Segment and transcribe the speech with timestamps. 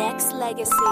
[0.00, 0.88] Nexxlegacy.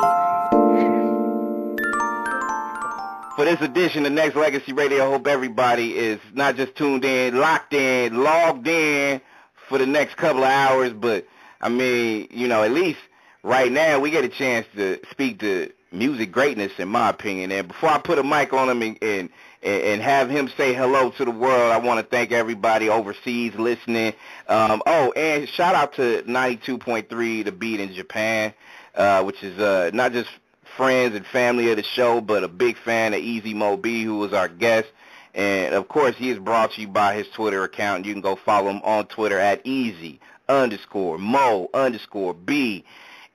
[3.36, 7.72] For this edition of Nexxlegacy Radio, I hope everybody is not just tuned in, locked
[7.72, 9.22] in, logged in
[9.66, 11.26] for the next couple of hours, but
[11.62, 12.98] I mean, you know, at least
[13.42, 17.50] right now we get a chance to speak to music greatness, in my opinion.
[17.50, 19.30] And before I put a mic on him and, and
[19.62, 21.72] and have him say hello to the world.
[21.72, 24.14] I want to thank everybody overseas listening.
[24.48, 28.54] Um, oh, and shout out to 92.3 The Beat in Japan,
[28.98, 30.28] uh, which is uh, not just
[30.76, 34.18] friends and family of the show, but a big fan of Easy Mo Bee, who
[34.18, 34.88] was our guest.
[35.34, 38.04] And, of course, he is brought to you by his Twitter account.
[38.04, 42.84] You can go follow him on Twitter at Easy underscore Mo underscore B.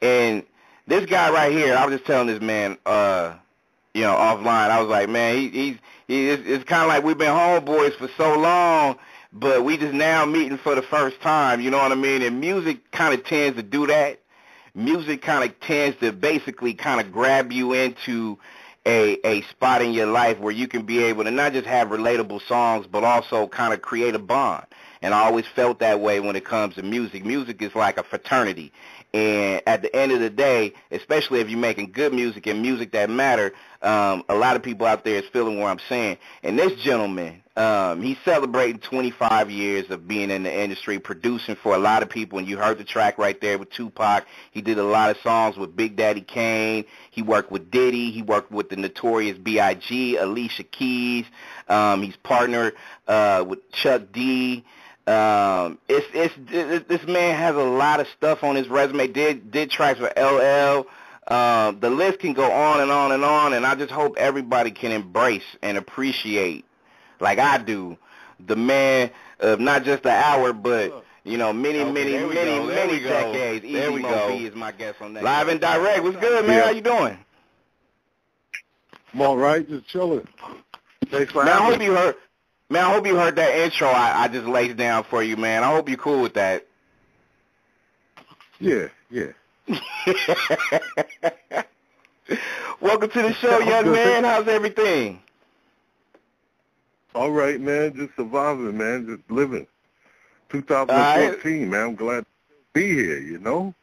[0.01, 0.43] And
[0.85, 3.35] this guy right here, I was just telling this man, uh,
[3.93, 4.69] you know, offline.
[4.69, 5.77] I was like, man, he, he's
[6.07, 8.97] he, it's, it's kind of like we've been homeboys for so long,
[9.31, 11.61] but we just now meeting for the first time.
[11.61, 12.21] You know what I mean?
[12.21, 14.19] And music kind of tends to do that.
[14.75, 18.39] Music kind of tends to basically kind of grab you into
[18.85, 21.89] a a spot in your life where you can be able to not just have
[21.89, 24.65] relatable songs, but also kind of create a bond.
[25.01, 27.23] And I always felt that way when it comes to music.
[27.23, 28.71] Music is like a fraternity.
[29.13, 32.93] And at the end of the day, especially if you're making good music and music
[32.93, 36.17] that matter, um, a lot of people out there is feeling what I'm saying.
[36.41, 41.75] And this gentleman, um, he's celebrating 25 years of being in the industry, producing for
[41.75, 42.39] a lot of people.
[42.39, 44.25] And you heard the track right there with Tupac.
[44.49, 46.85] He did a lot of songs with Big Daddy Kane.
[47.11, 48.09] He worked with Diddy.
[48.09, 51.25] He worked with the notorious B.I.G., Alicia Keys.
[51.69, 52.73] Um, he's partnered
[53.07, 54.65] uh, with Chuck D.
[55.05, 59.07] Um, it's, it's it's this man has a lot of stuff on his resume.
[59.07, 60.87] Did did tracks for LL.
[61.27, 64.71] Uh, the list can go on and on and on, and I just hope everybody
[64.71, 66.65] can embrace and appreciate,
[67.19, 67.97] like I do,
[68.45, 69.09] the man
[69.39, 73.65] of not just an hour, but you know, many, okay, many, many, many decades.
[73.65, 74.29] Easy there we go.
[74.29, 75.23] B is my guest on that.
[75.23, 76.03] Live and direct.
[76.03, 76.57] What's good, man?
[76.57, 76.63] Yeah.
[76.65, 77.17] How you doing?
[79.13, 80.27] I'm all right, just chilling.
[81.09, 82.15] Thanks for man, having I hope you heard.
[82.73, 85.63] Man, I hope you heard that intro I, I just laid down for you, man.
[85.63, 86.65] I hope you're cool with that.
[88.59, 89.27] Yeah, yeah.
[92.81, 94.23] Welcome to the show, young man.
[94.23, 95.21] How's everything?
[97.13, 97.95] All right, man.
[97.95, 99.05] Just surviving, man.
[99.05, 99.67] Just living.
[100.49, 101.69] 2014, right.
[101.69, 101.89] man.
[101.89, 102.25] I'm glad to
[102.73, 103.75] be here, you know?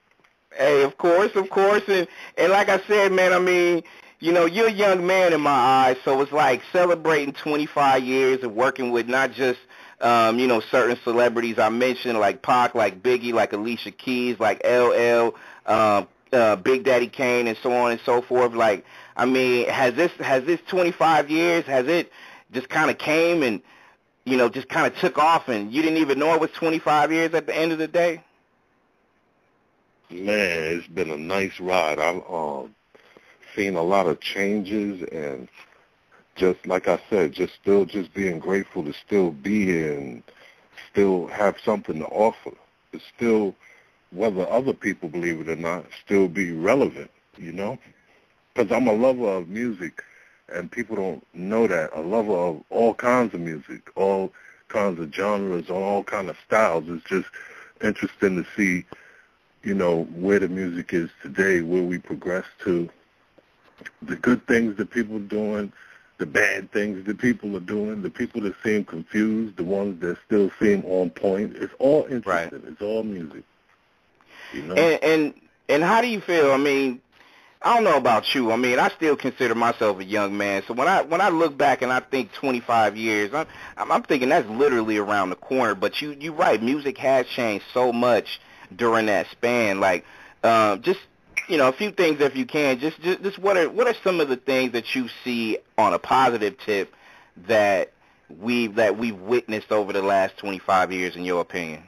[0.59, 1.85] Hey, of course, of course.
[1.87, 3.85] And, and like I said, man, I mean,
[4.21, 8.43] you know, you're a young man in my eyes, so it's like celebrating 25 years
[8.43, 9.59] of working with not just,
[10.03, 14.63] um, you know, certain celebrities I mentioned, like Pac, like Biggie, like Alicia Keys, like
[14.63, 16.05] LL, uh,
[16.35, 18.53] uh, Big Daddy Kane, and so on and so forth.
[18.53, 18.85] Like,
[19.17, 22.13] I mean, has this has this 25 years, has it
[22.53, 23.63] just kind of came and,
[24.27, 27.11] you know, just kind of took off, and you didn't even know it was 25
[27.11, 28.23] years at the end of the day?
[30.11, 31.99] Man, it's been a nice ride.
[31.99, 32.75] I'm um
[33.55, 35.49] seen a lot of changes and
[36.37, 40.23] just like I said, just still just being grateful to still be here and
[40.91, 42.53] still have something to offer.
[42.93, 43.55] To still,
[44.11, 47.79] whether other people believe it or not, still be relevant, you know?
[48.55, 50.03] Because I'm a lover of music
[50.53, 51.91] and people don't know that.
[51.95, 54.33] A lover of all kinds of music, all
[54.69, 56.85] kinds of genres, all kinds of styles.
[56.89, 57.29] It's just
[57.83, 58.85] interesting to see,
[59.63, 62.89] you know, where the music is today, where we progress to,
[64.03, 65.73] the good things that people are doing,
[66.19, 70.19] the bad things that people are doing, the people that seem confused, the ones that
[70.27, 71.57] still seem on point.
[71.57, 72.61] It's all interesting.
[72.61, 72.73] Right.
[72.73, 73.43] It's all music.
[74.53, 74.75] You know?
[74.75, 75.35] And and
[75.69, 76.53] and how do you feel?
[76.53, 77.01] I mean,
[77.63, 78.53] I don't know about you.
[78.53, 80.63] I mean, I still consider myself a young man.
[80.67, 84.31] So when I when I look back and I think 25 years, I'm I'm thinking
[84.31, 85.75] that's literally around the corner.
[85.75, 86.63] But you you're right.
[86.63, 88.41] Music has changed so much
[88.75, 89.81] during that span.
[89.81, 90.05] Like,
[90.43, 91.01] um, just
[91.51, 92.79] you know, a few things if you can.
[92.79, 95.93] Just, just, just what are what are some of the things that you see on
[95.93, 96.95] a positive tip
[97.49, 97.93] that
[98.29, 101.83] we that we've witnessed over the last 25 years, in your opinion?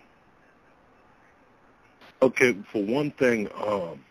[2.21, 4.04] Okay, for one thing, um,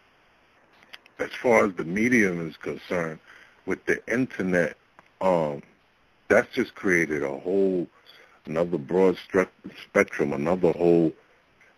[1.19, 3.19] as far as the medium is concerned,
[3.65, 4.77] with the internet,
[5.19, 5.61] um,
[6.29, 7.87] that's just created a whole
[8.45, 9.17] another broad
[9.83, 11.11] spectrum, another whole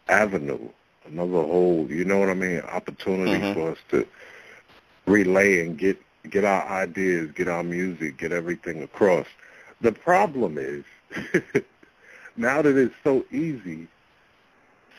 [0.08, 0.70] avenue
[1.06, 3.54] another whole, you know what I mean, opportunity mm-hmm.
[3.54, 4.08] for us to
[5.06, 9.28] relay and get get our ideas, get our music, get everything across.
[9.82, 10.86] The problem is
[12.38, 13.88] now that it's so easy,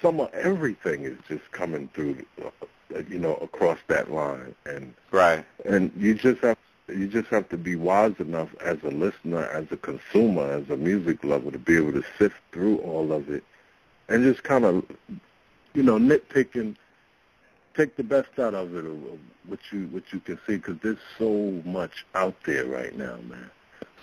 [0.03, 5.45] some of everything is just coming through, uh, you know, across that line, and right,
[5.65, 6.59] and you just have
[6.89, 10.77] you just have to be wise enough as a listener, as a consumer, as a
[10.77, 13.43] music lover to be able to sift through all of it
[14.09, 14.85] and just kind of
[15.75, 16.77] you know, nitpicking
[17.75, 18.95] take the best out of it, or
[19.47, 23.51] what you what you can see, because there's so much out there right now, man.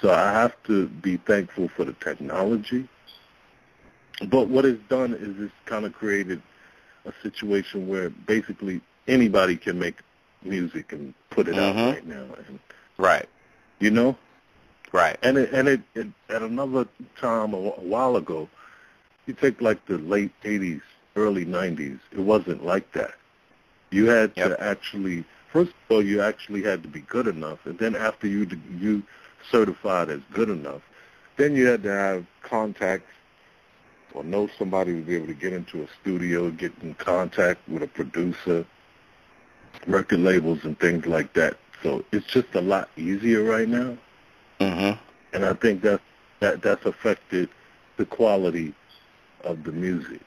[0.01, 2.87] So I have to be thankful for the technology.
[4.29, 6.41] But what it's done is it's kind of created
[7.05, 9.95] a situation where basically anybody can make
[10.43, 11.59] music and put it Mhm.
[11.59, 12.59] out right now, and
[12.97, 13.27] Right.
[13.79, 14.17] you know.
[14.91, 15.17] Right.
[15.23, 16.85] And it, and it, it at another
[17.15, 18.49] time a while ago,
[19.25, 20.81] you take like the late '80s,
[21.15, 21.99] early '90s.
[22.11, 23.13] It wasn't like that.
[23.91, 24.57] You had Yep.
[24.57, 28.27] to actually, first of all, you actually had to be good enough, and then after
[28.27, 28.47] you
[28.79, 29.03] you
[29.49, 30.81] certified as good enough,
[31.37, 33.11] then you had to have contacts
[34.13, 37.81] or know somebody to be able to get into a studio, get in contact with
[37.81, 38.65] a producer,
[39.87, 41.57] record labels, and things like that.
[41.81, 43.97] So it's just a lot easier right now
[44.59, 44.99] Mhm.
[45.33, 46.01] and I think that
[46.39, 47.49] that that's affected
[47.97, 48.73] the quality
[49.43, 50.21] of the music.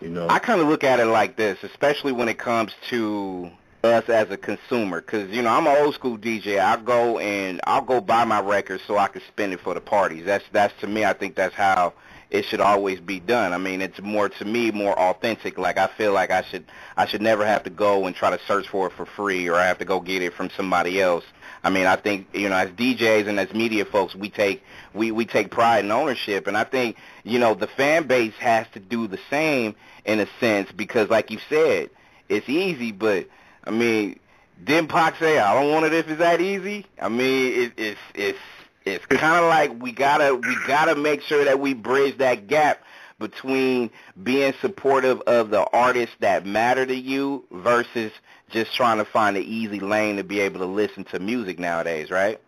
[0.00, 3.50] You know, I kind of look at it like this, especially when it comes to
[3.82, 6.60] us as a consumer, because you know I'm an old school DJ.
[6.60, 9.80] I go and I'll go buy my records so I can spend it for the
[9.80, 10.24] parties.
[10.24, 11.04] That's that's to me.
[11.04, 11.94] I think that's how
[12.30, 13.52] it should always be done.
[13.52, 15.58] I mean, it's more to me more authentic.
[15.58, 16.64] Like I feel like I should
[16.96, 19.56] I should never have to go and try to search for it for free, or
[19.56, 21.24] I have to go get it from somebody else.
[21.68, 25.10] I mean, I think you know, as DJs and as media folks, we take we
[25.10, 28.80] we take pride in ownership, and I think you know the fan base has to
[28.80, 29.74] do the same
[30.06, 31.90] in a sense because, like you said,
[32.30, 33.28] it's easy, but
[33.64, 34.18] I mean,
[34.64, 36.86] didn't Pac say I don't want it if it's that easy?
[37.02, 38.38] I mean, it, it's it's
[38.86, 42.82] it's kind of like we gotta we gotta make sure that we bridge that gap
[43.18, 43.90] between
[44.22, 48.12] being supportive of the artists that matter to you versus
[48.50, 52.10] just trying to find an easy lane to be able to listen to music nowadays,
[52.10, 52.40] right?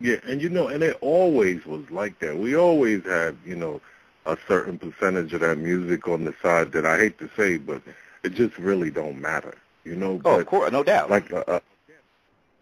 [0.00, 2.36] yeah, and you know, and it always was like that.
[2.38, 3.80] We always had, you know,
[4.26, 7.82] a certain percentage of that music on the side that I hate to say, but
[8.22, 9.54] it just really don't matter.
[9.84, 11.10] You know, Oh, but of course, no doubt.
[11.10, 11.60] like uh, uh,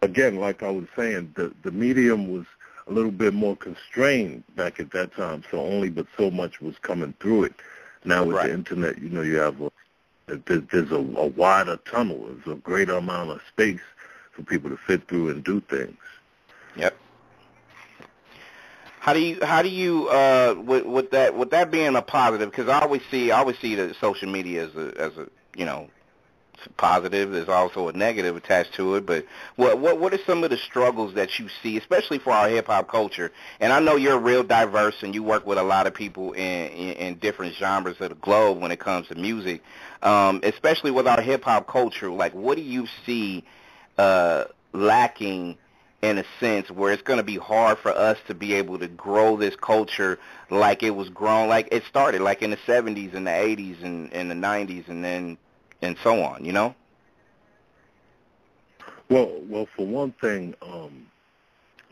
[0.01, 2.45] again, like I was saying, the the medium was
[2.89, 6.77] a little bit more constrained back at that time, so only but so much was
[6.79, 7.53] coming through it.
[8.03, 8.47] Now with Right.
[8.47, 9.71] the internet, you know, you have a,
[10.27, 13.81] there's, there's a, a wider tunnel, there's a greater amount of space
[14.31, 15.97] for people to fit through and do things.
[16.75, 16.95] Yep.
[18.99, 22.51] How do you how do you uh with with that with that being a positive
[22.51, 25.65] because I always see I always see the social media as a as a you
[25.65, 25.89] know
[26.77, 29.25] positive there's also a negative attached to it but
[29.55, 32.67] what what what are some of the struggles that you see especially for our hip
[32.67, 33.31] hop culture?
[33.59, 36.67] And I know you're real diverse and you work with a lot of people in
[36.69, 39.63] in, in different genres of the globe when it comes to music
[40.03, 42.09] um especially with our hip hop culture.
[42.09, 43.43] Like what do you see
[43.97, 45.57] uh lacking
[46.01, 48.87] in a sense where it's going to be hard for us to be able to
[48.87, 50.17] grow this culture
[50.49, 54.13] like it was grown like it started like in the 70s and the 80s and,
[54.13, 55.37] and the 90s and then
[55.81, 56.73] and so on you know
[59.09, 61.07] Well, well, for one thing, um,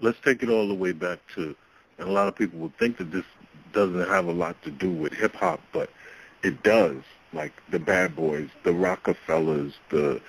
[0.02, 1.56] let's take it all the way back to,
[1.98, 3.26] and a lot of people would think that this
[3.74, 5.90] doesn't have a lot to do with hip hop, but
[6.44, 6.98] it does.
[7.34, 10.22] Like the Bad Boys, the Rockefellers, the,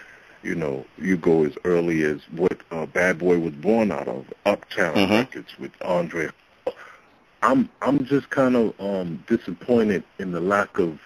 [0.43, 4.25] you know, you go as early as what uh, Bad Boy was born out of,
[4.47, 5.19] Uptown Mhm.
[5.19, 6.31] Records with Andre.
[7.43, 10.99] I'm I'm just kind of um, disappointed in the lack of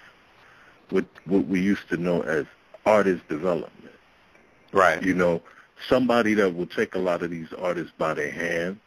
[0.89, 2.45] what what we used to know as
[2.85, 3.95] artist development.
[4.71, 5.01] Right.
[5.03, 5.41] You know,
[5.87, 8.79] somebody that will take a lot of these artists by the hand,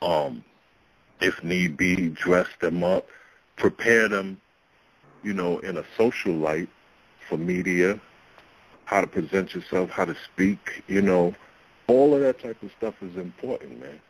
[0.00, 0.44] um,
[1.20, 3.06] if need be, dress them up,
[3.56, 4.40] prepare them,
[5.22, 6.68] you know, in a social light
[7.28, 8.00] for media,
[8.84, 11.34] how to present yourself, how to speak, you know,
[11.86, 14.00] all of that type of stuff is important, man.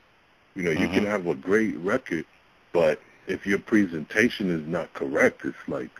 [0.54, 2.26] You know, you can have a great record,
[2.72, 5.90] but if your presentation is not correct, it's like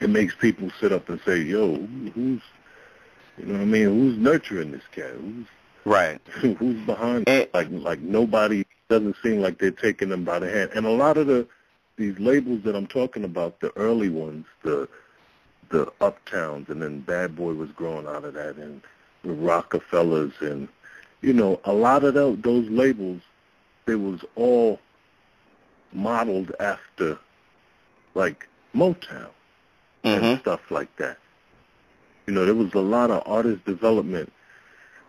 [0.00, 2.42] it makes people sit up and say, "Yo, who's
[3.38, 3.84] you know what I mean?
[3.84, 5.10] Who's nurturing this cat?
[5.12, 5.46] Who's
[5.84, 7.28] right who's behind?
[7.28, 10.70] And- Like like nobody doesn't seem like they're taking them by the hand.
[10.74, 11.46] And a lot of the
[11.96, 14.88] these labels that I'm talking about, the early ones, the
[15.70, 18.80] the Uptowns, and then Bad Boy was growing out of that, and
[19.22, 20.68] the Rockefellers, and
[21.22, 23.20] you know, a lot of those, those labels,
[23.86, 24.78] they was all
[25.92, 27.18] modeled after
[28.14, 29.30] like Motown
[30.06, 31.18] mhm and stuff like that.
[32.26, 34.32] You know, there was a lot of artist development.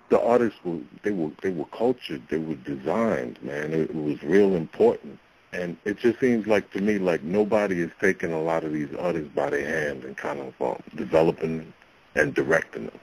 [0.09, 3.73] The artists were they were they were cultured, they were designed, man.
[3.73, 5.19] It, it was real important.
[5.53, 8.93] And it just seems like to me like nobody is taking a lot of these
[8.99, 11.73] artists by the hand and kind of um, developing
[12.15, 12.99] and directing them.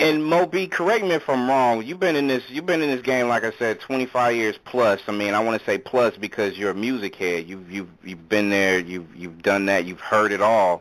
[0.00, 1.84] And Mo Bee, correct me if I'm wrong.
[1.84, 2.42] You've been in this.
[2.48, 5.00] You've been in this game, like I said, 25 years plus.
[5.06, 7.46] I mean, I want to say plus because you're a music head.
[7.46, 8.78] You've you've you've been there.
[8.78, 9.84] You've you've done that.
[9.84, 10.80] You've heard it all.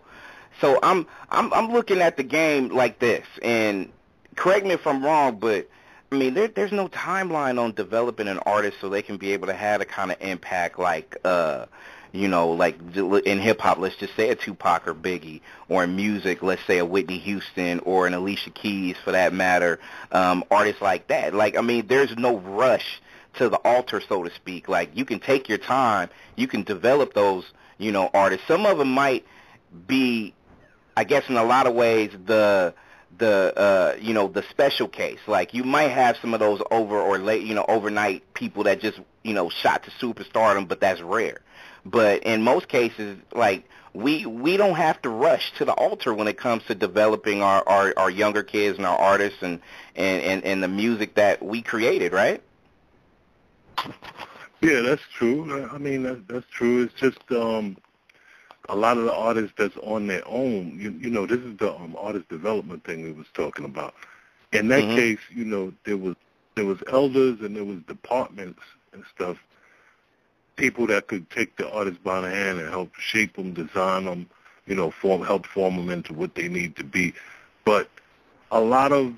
[0.61, 3.91] So I'm I'm I'm looking at the game like this, and
[4.37, 5.67] correct me if I'm wrong, but
[6.11, 9.47] I mean, there, there's no timeline on developing an artist so they can be able
[9.47, 11.65] to have a kind of impact like, uh,
[12.11, 15.95] you know, like in hip hop, let's just say a Tupac or Biggie, or in
[15.95, 19.79] music, let's say a Whitney Houston or an Alicia Keys for that matter,
[20.11, 21.33] um, artists like that.
[21.33, 23.01] Like, I mean, there's no rush
[23.35, 24.67] to the altar, so to speak.
[24.67, 27.45] Like, you can take your time, you can develop those,
[27.77, 28.47] you know, artists.
[28.47, 29.25] Some of them might
[29.87, 30.33] be,
[30.97, 32.73] I guess, in a lot of ways, the
[33.17, 36.97] the uh you know the special case like you might have some of those over
[36.97, 41.01] or late you know overnight people that just you know shot to superstardom but that's
[41.01, 41.41] rare
[41.85, 46.27] but in most cases like we we don't have to rush to the altar when
[46.27, 49.59] it comes to developing our our, our younger kids and our artists and,
[49.95, 52.41] and and and the music that we created right
[54.61, 57.77] yeah that's true i mean that, that's true it's just um
[58.69, 61.73] a lot of the artists that's on their own, you, you know, this is the
[61.73, 63.95] um, artist development thing we was talking about.
[64.53, 64.95] In that mm-hmm.
[64.95, 66.15] case, you know, there was
[66.55, 68.61] there was elders and there was departments
[68.93, 69.37] and stuff,
[70.59, 74.29] people that could take the artist by the hand and help shape them, design them,
[74.67, 77.13] you know, form help form them into what they need to be.
[77.63, 77.89] But
[78.51, 79.13] a lot of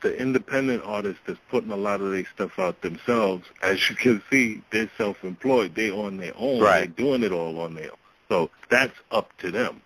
[0.00, 4.22] the independent artists that's putting a lot of their stuff out themselves, as you can
[4.30, 5.74] see, they're self-employed.
[5.74, 6.60] They're on their own.
[6.60, 6.94] Right.
[6.96, 7.98] They're doing it all on their own.
[8.28, 9.82] So that's up to them.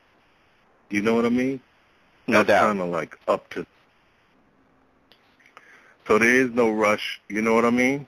[0.88, 1.60] You know what I mean?
[2.28, 2.66] No that's doubt.
[2.68, 3.66] kind of like up to.
[6.06, 7.20] So there is no rush.
[7.28, 8.06] You know what I mean?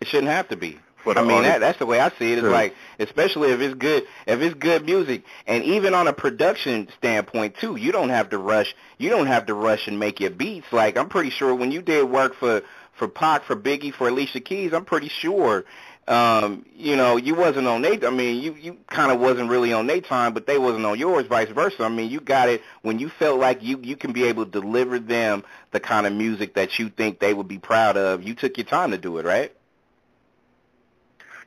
[0.00, 0.78] It shouldn't have to be.
[1.06, 1.52] I mean artist.
[1.52, 2.38] that that's the way I see it.
[2.38, 2.50] It's Sure.
[2.50, 7.56] like especially if it's good if it's good music and even on a production standpoint
[7.56, 10.66] too, you don't have to rush you don't have to rush and make your beats.
[10.72, 14.40] Like I'm pretty sure when you did work for for Pac, for Biggie, for Alicia
[14.40, 15.64] Keys, I'm pretty sure
[16.06, 19.72] um, you know, you wasn't on they I mean, you you kind of wasn't really
[19.72, 21.82] on their time, but they wasn't on yours vice versa.
[21.84, 24.50] I mean, you got it when you felt like you you can be able to
[24.50, 28.22] deliver them the kind of music that you think they would be proud of.
[28.22, 29.52] You took your time to do it, right?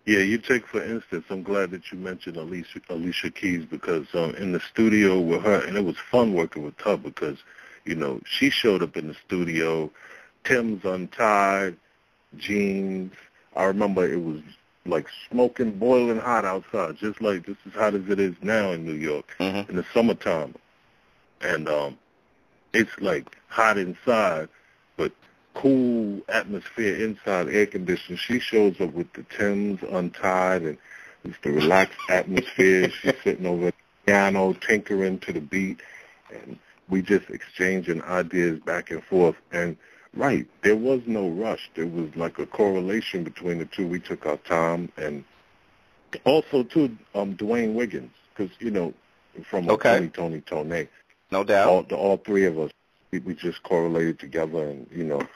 [0.08, 1.26] Yeah, you take for instance.
[1.30, 5.66] I'm glad that you mentioned Alicia Alicia Keys because um, in the studio with her,
[5.68, 7.40] and it was fun working with her because,
[7.84, 9.92] you know, she showed up in the studio,
[10.46, 11.76] Timbs untied,
[12.38, 13.12] jeans.
[13.58, 14.40] I remember it was
[14.86, 18.86] like smoking, boiling hot outside, just like this is hot as it is now in
[18.86, 19.70] New York Mm-hmm.
[19.70, 20.56] in the summertime,
[21.42, 21.98] and um,
[22.72, 24.48] it's like hot inside,
[24.96, 25.12] but
[25.58, 28.18] cool atmosphere inside, air conditioning.
[28.18, 30.78] She shows up with the Timbs untied and
[31.24, 32.90] it's the relaxed atmosphere.
[32.92, 35.82] She's sitting over at the piano, tinkering to the beat,
[36.32, 36.60] and
[36.90, 39.36] we just exchanging ideas back and forth.
[39.52, 39.78] And
[40.16, 41.70] right, there was no rush.
[41.76, 43.88] There was like a correlation between the two.
[43.88, 45.24] We took our time, and
[46.24, 48.94] also too, um, Dwayne Wiggins, because you know,
[49.50, 49.96] from Okay.
[49.98, 50.88] Tony, Tony, Tony,
[51.32, 51.68] No doubt.
[51.68, 52.72] all the all three of us
[53.12, 55.28] we, we just correlated together and you know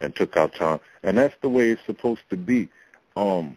[0.00, 0.80] and took our time.
[1.02, 2.68] And that's the way it's supposed to be.
[3.16, 3.56] Um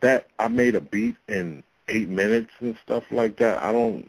[0.00, 3.62] that i made a beat in eight minutes and stuff like that.
[3.62, 4.08] I don't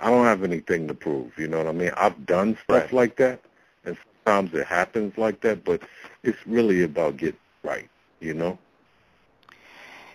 [0.00, 1.90] i don't have anything to prove you know what i mean?
[1.96, 2.92] I've done stuff Right.
[2.92, 3.40] like that
[3.84, 5.82] and sometimes it happens like that but
[6.22, 7.88] it's really about getting right
[8.20, 8.58] you know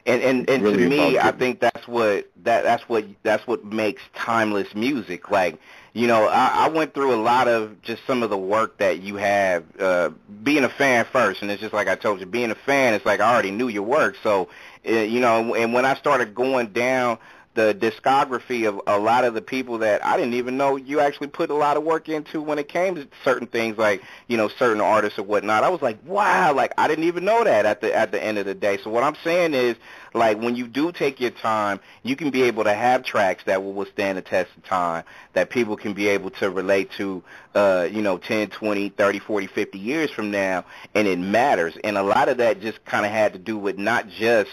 [0.05, 3.65] And and and really to me, I think that's what that that's what that's what
[3.65, 5.29] makes timeless music.
[5.29, 5.59] Like,
[5.93, 8.99] you know, I, I went through a lot of just some of the work that
[9.01, 9.63] you have.
[9.79, 10.09] Uh,
[10.43, 13.05] being a fan first, and it's just like I told you, being a fan, it's
[13.05, 14.15] like I already knew your work.
[14.23, 14.49] So,
[14.87, 17.17] uh, you know, and when I started going down
[17.59, 21.27] the discography of a lot of the people that I didn't even know you actually
[21.27, 24.47] put a lot of work into when it came to certain things like, you know,
[24.47, 25.65] certain artists or whatnot.
[25.65, 28.37] I was like, wow, like I didn't even know that at the at the end
[28.37, 28.77] of the day.
[28.81, 29.75] So what I'm saying is
[30.13, 33.61] like when you do take your time, you can be able to have tracks that
[33.61, 37.21] will withstand the test of time, that people can be able to relate to,
[37.55, 40.63] uh, you know, 10, 20, 30, 40, 50 years from now,
[40.95, 41.77] and it matters.
[41.83, 44.49] And a lot of that just kind of had to do with not just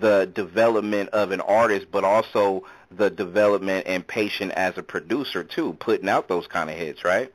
[0.00, 5.74] the development of an artist, but also the development and patient as a producer too,
[5.80, 7.32] putting out those kind of hits, right?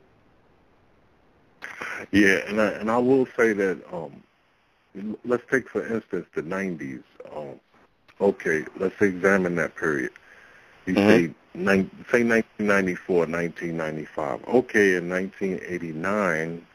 [2.10, 4.22] Yeah, and I and I will say that um,
[5.24, 7.02] let's take for instance the '90s.
[7.34, 7.60] Um,
[8.20, 10.10] okay, let's examine that period.
[10.86, 11.06] You Mhm.
[11.06, 11.34] say
[12.10, 14.44] say 1994, 1995.
[14.48, 16.66] Okay, in 1989,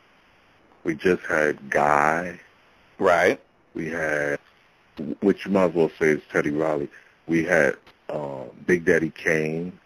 [0.83, 2.39] we just had Guy.
[2.99, 3.39] Right.
[3.73, 4.39] We had,
[5.21, 6.89] which you might as well say is Teddy Riley.
[7.27, 7.77] We had
[8.09, 9.77] uh, Big Daddy Kane.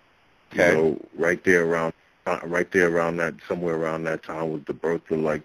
[0.52, 0.72] Okay.
[0.72, 1.94] You know, right there around
[2.26, 5.42] uh, right there around that somewhere around that time was the birth of like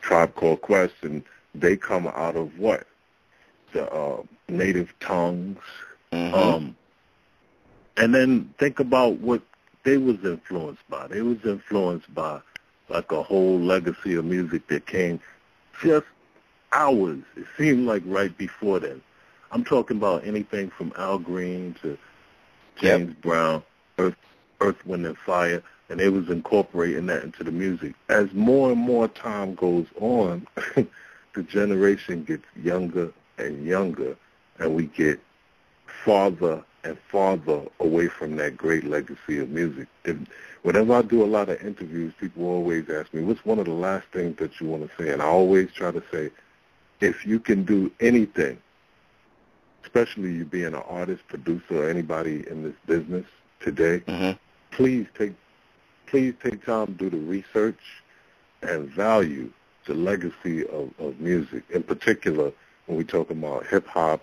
[0.00, 1.22] Tribe Called Quest, and
[1.54, 2.86] they come out of what
[3.72, 5.58] the uh, native tongues.
[6.12, 6.34] Mm-hmm.
[6.34, 6.76] Um,
[7.96, 9.42] and then think about what
[9.84, 11.06] they was influenced by.
[11.08, 12.40] They was influenced by
[12.88, 15.20] like a whole legacy of music that came
[15.82, 16.06] just
[16.72, 17.20] hours.
[17.36, 19.00] It seemed like right before then.
[19.50, 21.96] I'm talking about anything from Al Green to
[22.76, 23.20] James Yep.
[23.22, 23.62] Brown,
[23.98, 24.16] Earth,
[24.60, 27.94] Earth, Wind and Fire, and they was incorporating that into the music.
[28.08, 30.46] As more and more time goes on,
[31.34, 34.16] the generation gets younger and younger,
[34.58, 35.18] and we get
[36.04, 39.88] farther and farther away from that great legacy of music.
[40.04, 40.28] And
[40.62, 43.72] whenever I do a lot of interviews, people always ask me, what's one of the
[43.72, 45.10] last things that you want to say?
[45.12, 46.30] And I always try to say,
[47.00, 48.58] if you can do anything,
[49.84, 53.26] especially you being an artist, producer, or anybody in this business
[53.60, 54.32] today, Mm-hmm.
[54.70, 55.34] please take
[56.06, 57.78] please take time to do the research
[58.62, 59.50] and value
[59.86, 61.64] the legacy of, of music.
[61.70, 62.52] In particular,
[62.86, 64.20] when we talk about hip hop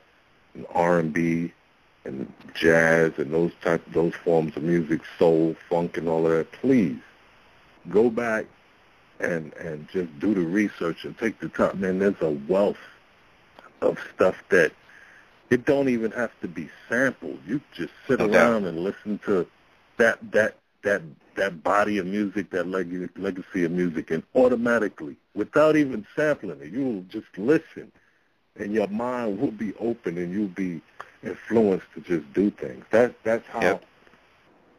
[0.54, 1.54] and R and B
[2.06, 6.52] and jazz and those type those forms of music, soul, funk, and all of that,
[6.52, 6.98] please
[7.90, 8.46] go back
[9.20, 11.80] and and just do the research and take the time.
[11.80, 12.78] Man, there's a wealth
[13.82, 14.72] of stuff that
[15.50, 17.40] it don't even have to be sampled.
[17.46, 18.30] You just sit doubt.
[18.30, 19.48] around and listen to
[19.98, 21.02] that that that
[21.36, 26.72] that body of music, that leg- legacy of music, and automatically, without even sampling it,
[26.72, 27.92] you will just listen,
[28.58, 30.82] and your mind will be open, and you'll be
[31.24, 32.86] influenced to just do things.
[32.92, 33.84] That that's how Yep.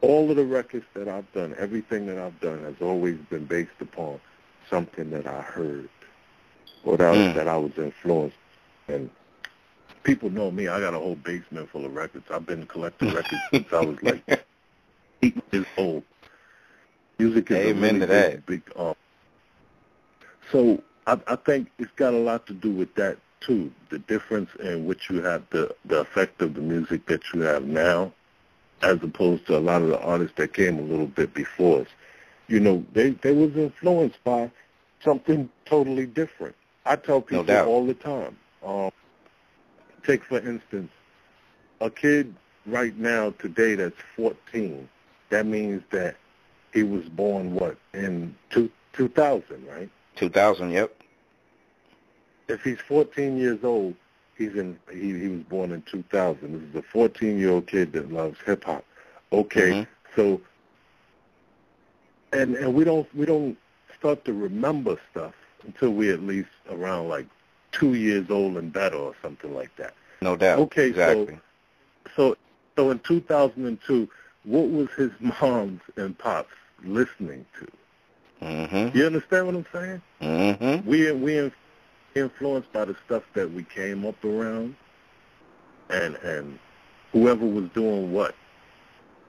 [0.01, 3.79] all of the records that I've done, everything that I've done, has always been based
[3.79, 4.19] upon
[4.69, 5.89] something that I heard,
[6.83, 7.35] or that, Mm.
[7.35, 8.37] that I was influenced.
[8.87, 9.09] And
[10.03, 12.25] people know me; I got a whole basement full of records.
[12.31, 14.23] I've been collecting records since I was like
[15.21, 16.03] eight years old.
[17.19, 18.45] Music is Amen a really to that.
[18.45, 18.95] big, big um,
[20.51, 23.71] so I, I think it's got a lot to do with that too.
[23.89, 27.65] The difference in which you have the the effect of the music that you have
[27.65, 28.13] now,
[28.81, 31.87] as opposed to a lot of the artists that came a little bit before us.
[32.47, 34.51] You know, they they was influenced by
[35.03, 36.55] something totally different.
[36.85, 37.67] I tell people doubt.
[37.67, 38.37] all the time.
[38.65, 38.91] Um,
[40.05, 40.91] take for instance,
[41.81, 42.33] a kid
[42.65, 44.87] right now today that's 14.
[45.29, 46.15] That means that
[46.73, 49.89] he was born what in two, 2000, right?
[50.15, 50.95] 2000, yep.
[52.47, 53.93] If he's 14 years old,
[54.37, 54.79] he's in.
[54.91, 56.53] He, he was born in 2000.
[56.53, 58.85] This is a 14 year old kid that loves hip hop.
[59.33, 59.87] Okay, Mhm.
[60.15, 60.41] so
[62.37, 63.57] and and we don't we don't
[63.97, 65.33] start to remember stuff
[65.65, 67.25] until we're at least around like
[67.71, 69.93] two years old and better or something like that.
[70.21, 70.59] No doubt.
[70.59, 71.39] Okay, so- exactly.
[72.15, 72.37] So
[72.75, 74.09] so in 2002,
[74.43, 77.67] what was his mom's and pops listening to?
[78.45, 78.97] mm-hmm.
[78.97, 80.01] You understand what I'm saying?
[80.21, 80.89] Mm-hmm.
[80.89, 81.51] We we in-
[82.15, 84.75] influenced by the stuff that we came up around,
[85.89, 86.59] and and
[87.11, 88.35] whoever was doing what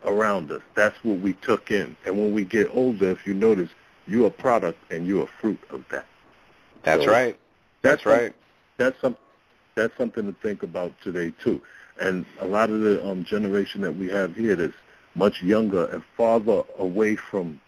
[0.05, 0.63] around us.
[0.75, 1.97] That's what we took in.
[2.07, 3.71] And when we get older, if you notice,
[4.07, 6.07] you're a product and you're a fruit of that.
[6.83, 7.39] That's So, right.
[7.83, 8.35] That's some- right.
[8.77, 9.17] That's some
[9.75, 11.61] that's something to think about today too.
[12.01, 14.75] And a lot of the um, generation that we have here that's
[15.15, 17.61] much younger and farther away from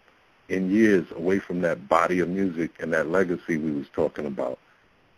[0.49, 4.59] in years away from that body of music and that legacy we was talking about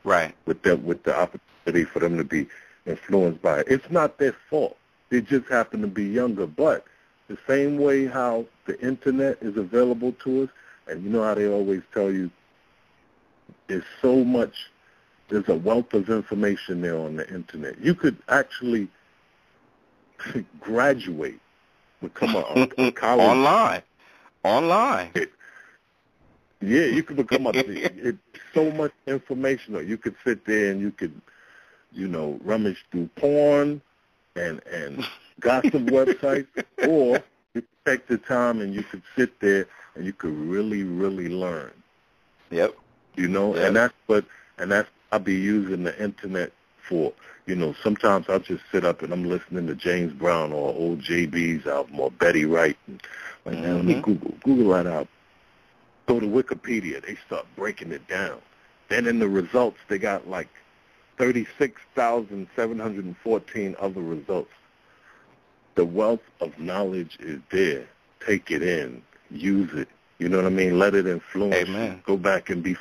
[0.04, 0.36] Right.
[0.46, 2.48] with them with the opportunity for them to be
[2.86, 3.68] influenced by it.
[3.70, 4.78] It's not their fault.
[5.10, 6.46] They just happen to be younger.
[6.46, 6.86] But
[7.34, 10.50] the same way how the internet is available to us,
[10.88, 12.30] and you know how they always tell you
[13.68, 14.54] there's so much
[15.30, 17.80] there's a wealth of information there on the internet.
[17.80, 18.88] You could actually
[20.60, 21.40] graduate,
[22.02, 22.42] become a,
[22.78, 23.82] a college Online.
[24.44, 25.12] Online.
[26.62, 27.52] Yeah, you could become a.
[27.54, 28.18] It's
[28.54, 29.86] so much information.
[29.86, 31.20] You could sit there and you could,
[31.92, 33.82] you know, rummage through porn
[34.38, 35.06] and and
[35.40, 36.48] gossip websites,
[36.88, 37.22] or
[37.54, 41.72] you take the time and you could sit there and you could really, really learn.
[42.52, 42.76] Yep.
[43.16, 43.68] You know, Yeah.
[43.68, 44.26] and that's what
[44.58, 46.52] and that's I'll be using the internet
[46.88, 47.14] for.
[47.46, 51.02] You know, sometimes I'll just sit up and I'm listening to James Brown or old
[51.02, 52.78] JB's album or Betty Wright.
[52.88, 53.02] And
[53.46, 54.02] like, now let me Mhm.
[54.04, 55.08] Google Google that album.
[56.08, 57.06] Go to Wikipedia.
[57.06, 58.40] They start breaking it down.
[58.90, 60.50] Then in the results, they got like
[61.18, 64.52] 36,714 other results.
[65.76, 67.86] The wealth of knowledge is there.
[68.26, 69.02] Take it in.
[69.32, 69.90] Use it.
[70.20, 70.80] You know what I mean?
[70.80, 71.92] Let it influence Amen.
[71.92, 72.02] you.
[72.06, 72.78] Go back and be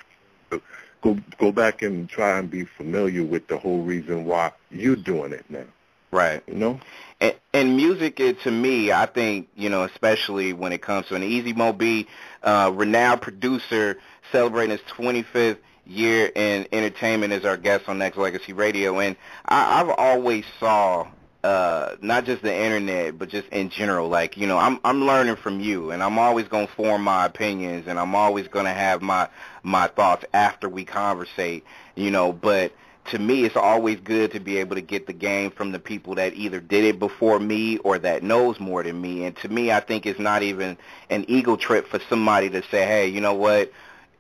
[1.03, 5.33] go go back and try and be familiar with the whole reason why you're doing
[5.33, 5.65] it now.
[6.11, 6.43] Right.
[6.47, 6.81] You know.
[7.21, 11.15] And, and music, it, to me, I think you know, especially when it comes to
[11.15, 12.07] an Easy Mo Bee,
[12.43, 13.99] uh, renowned producer
[14.31, 19.91] celebrating his 25th year in entertainment as our guest on Nexxlegacy Radio, and I, I've
[19.91, 21.09] always saw
[21.45, 24.09] uh not just the internet but just in general.
[24.09, 27.27] Like you know i'm i'm learning from you and i'm always going to form my
[27.27, 29.29] opinions and i'm always going to have my
[29.63, 31.65] my thoughts after we conversate
[31.97, 32.33] you know.
[32.33, 32.73] But
[33.07, 36.15] to me it's always good to be able to get the game from the people
[36.15, 39.25] that either did it before me or that knows more than me.
[39.25, 40.79] And to me i think it's not even
[41.11, 43.73] an ego trip for somebody to say hey you know what?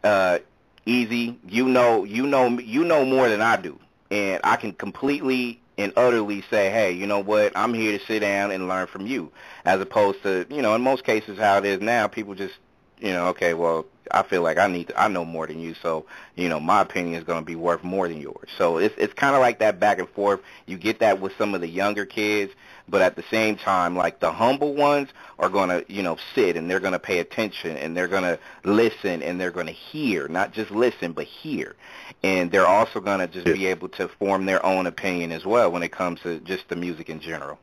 [0.02, 0.38] Uh
[0.84, 1.38] easy.
[1.46, 3.78] You know you know you know more than i do.
[4.10, 8.20] And i can completely and utterly say, hey, you know what, I'm here to sit
[8.20, 9.32] down and learn from you,
[9.64, 12.54] as opposed to, you know, in most cases how it is now, people just,
[13.02, 15.74] you know, okay, well, I feel like I need to, I know more than you,
[15.74, 18.48] so, you know, my opinion is going to be worth more than yours.
[18.58, 20.40] So it's it's kind of like that back and forth.
[20.66, 22.52] You get that with some of the younger kids,
[22.88, 26.56] but at the same time, like the humble ones are going to, you know, sit
[26.56, 29.72] and they're going to pay attention and they're going to listen and they're going to
[29.72, 31.74] hear, not just listen, but hear.
[32.22, 35.72] And they're also going to just be able to form their own opinion as well
[35.72, 37.58] when it comes to just the music in general.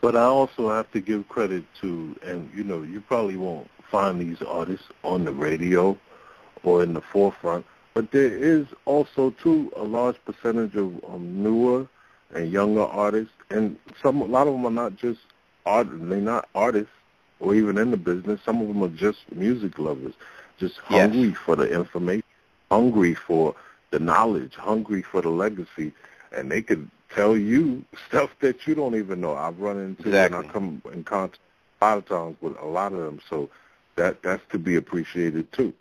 [0.00, 4.20] But I also have to give credit to, and you know, you probably won't find
[4.20, 5.96] these artists on the radio
[6.62, 7.64] or in the forefront,
[7.94, 11.86] but there is also too a large percentage of um, newer
[12.34, 15.20] and younger artists, and some a lot of them are not just
[15.66, 16.92] art, they're not artists
[17.40, 18.40] or even in the business.
[18.44, 20.14] Some of them are just music lovers,
[20.58, 21.10] just Yes.
[21.10, 22.24] hungry for the information,
[22.70, 23.54] hungry for
[23.90, 25.92] the knowledge, hungry for the legacy,
[26.32, 29.34] and they could tell you stuff that you don't even know.
[29.34, 30.38] I've run into Exactly.
[30.38, 31.40] and I come in contact
[31.80, 33.48] a lot of times with a lot of them, so
[33.96, 35.72] that that's to be appreciated too.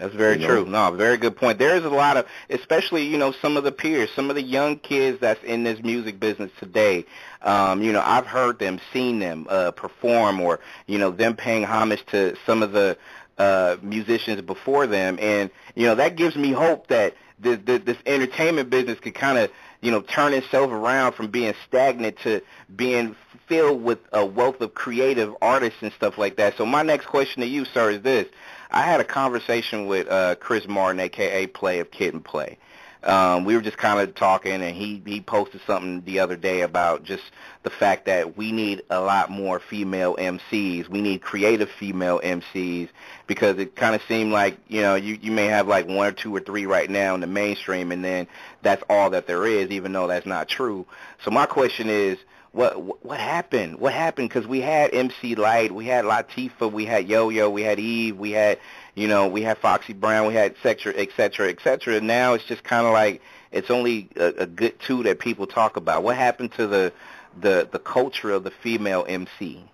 [0.00, 0.46] That's very You know?
[0.46, 0.64] true.
[0.64, 1.58] No, very good point.
[1.58, 4.42] There is a lot of, especially you know, some of the peers, some of the
[4.42, 7.04] young kids that's in this music business today.
[7.42, 11.64] Um, you know, I've heard them, seen them uh, perform, or you know, them paying
[11.64, 12.96] homage to some of the
[13.40, 17.96] uh, musicians before them, and you know, that gives me hope that this, this, this
[18.04, 19.50] entertainment business could kind of
[19.80, 22.42] you know turn itself around from being stagnant to
[22.76, 26.58] being filled with a wealth of creative artists and stuff like that.
[26.58, 28.28] So my next question to you, sir, is this.
[28.70, 32.58] I had a conversation with uh, Chris Martin, aka Play of Kid and Play.
[33.02, 36.60] Um, we were just kind of talking, and he he posted something the other day
[36.60, 37.22] about just
[37.62, 40.88] the fact that we need a lot more female MCs.
[40.88, 42.88] We need creative female MCs
[43.26, 46.12] because it kind of seemed like you know you you may have like one or
[46.12, 48.26] two or three right now in the mainstream, and then
[48.62, 50.86] that's all that there is, even though that's not true.
[51.24, 52.18] So my question is,
[52.52, 53.78] what what- happened?
[53.78, 54.28] What happened?
[54.28, 58.16] Because we had MC Lyte, we had Latifah, we had Yo Yo, we had Eve,
[58.16, 58.58] we had
[58.94, 62.00] you know we had Foxy Brown, we had et cetera, et cetera, et cetera.
[62.00, 63.20] Now it's just kind of like
[63.52, 66.02] it's only a, a good two that people talk about.
[66.02, 66.92] What happened to the
[67.40, 69.64] the the culture of the female MC?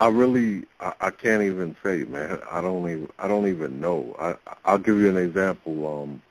[0.00, 2.40] I really, I, I can't even say, man.
[2.50, 4.16] I don't even, I don't even know.
[4.18, 6.02] I, I'll give you an example.
[6.02, 6.22] Um,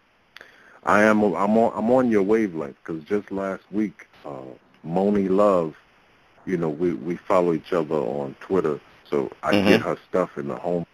[0.84, 4.42] I am, I'm on, I'm on your wavelength because just last week, uh,
[4.86, 5.76] Monie Love,
[6.46, 9.67] you know, we we follow each other on Twitter, so I Mhm.
[9.67, 10.86] get her stuff in the home,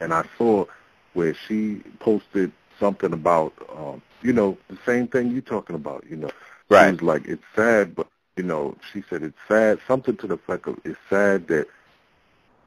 [0.00, 0.66] and I saw
[1.14, 6.04] where she posted something about, um, you know, the same thing you're talking about.
[6.08, 8.06] You know, she was like, it's sad, but
[8.36, 11.66] you know, she said it's sad, something to the effect of it's sad that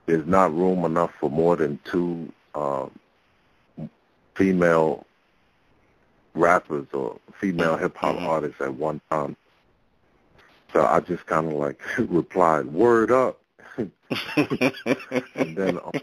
[0.06, 2.91] there's not room enough for more than two um,
[4.36, 5.06] female
[6.36, 8.28] rappers or female hip hop Mhm.
[8.28, 9.36] artists at one time.
[10.74, 13.39] So I just kind of like replied, "Word up,"
[13.78, 15.94] and then um,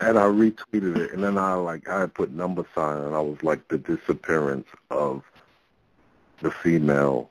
[0.00, 3.42] and I retweeted it, and then I like I put number sign, and I was
[3.42, 5.22] like the disappearance of
[6.42, 7.30] the female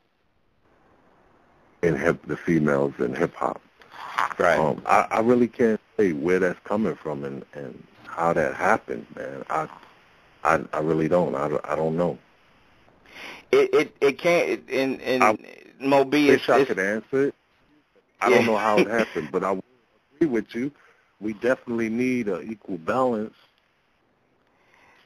[1.83, 3.61] in hip the females in hip hop.
[4.39, 4.57] right.
[4.59, 9.05] Um, I, I really can't say where that's coming from and, and how that happened,
[9.15, 9.43] man.
[9.49, 9.67] I,
[10.43, 11.35] I, I really don't.
[11.35, 12.17] I, I don't know.
[13.51, 14.67] It it it can't.
[14.69, 15.37] In in I
[15.79, 17.35] Mo Bee, it's, wish I it's could answer it.
[18.21, 18.37] I Yeah.
[18.37, 19.59] don't know how it happened, but I
[20.15, 20.71] agree with you.
[21.19, 23.33] We definitely need an equal balance.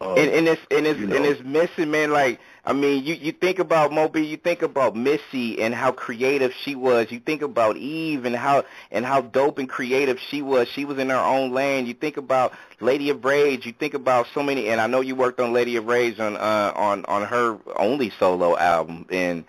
[0.01, 2.11] Of, and, and it's and it's you and it's missing, man.
[2.11, 5.91] Like I mean, you you think about Mo Bee, you think about Missy and how
[5.91, 7.11] creative she was.
[7.11, 10.69] You think about Eve and how and how dope and creative she was.
[10.69, 11.85] She was in her own lane.
[11.85, 13.65] You think about Lady of Rage.
[13.65, 14.69] You think about so many.
[14.69, 18.09] And I know you worked on Lady of Rage on uh, on on her only
[18.11, 19.05] solo album.
[19.09, 19.43] And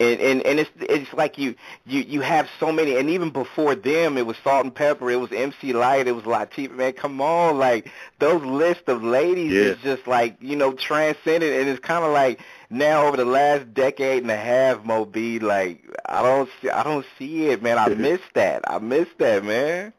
[0.00, 1.54] and and and it's it's like you
[1.86, 5.16] you you have so many, and even before them, it was Salt and Pepa, it
[5.16, 6.74] was MC Lyte, it was Latifah.
[6.74, 9.72] Man, come on, like those list of ladies Yeah.
[9.72, 13.72] is just like you know transcendent, and it's kind of like now over the last
[13.74, 17.78] decade and a half, Mo Bee, like I don't see, I don't see it, man.
[17.78, 18.64] I miss that.
[18.68, 19.92] I miss that, man.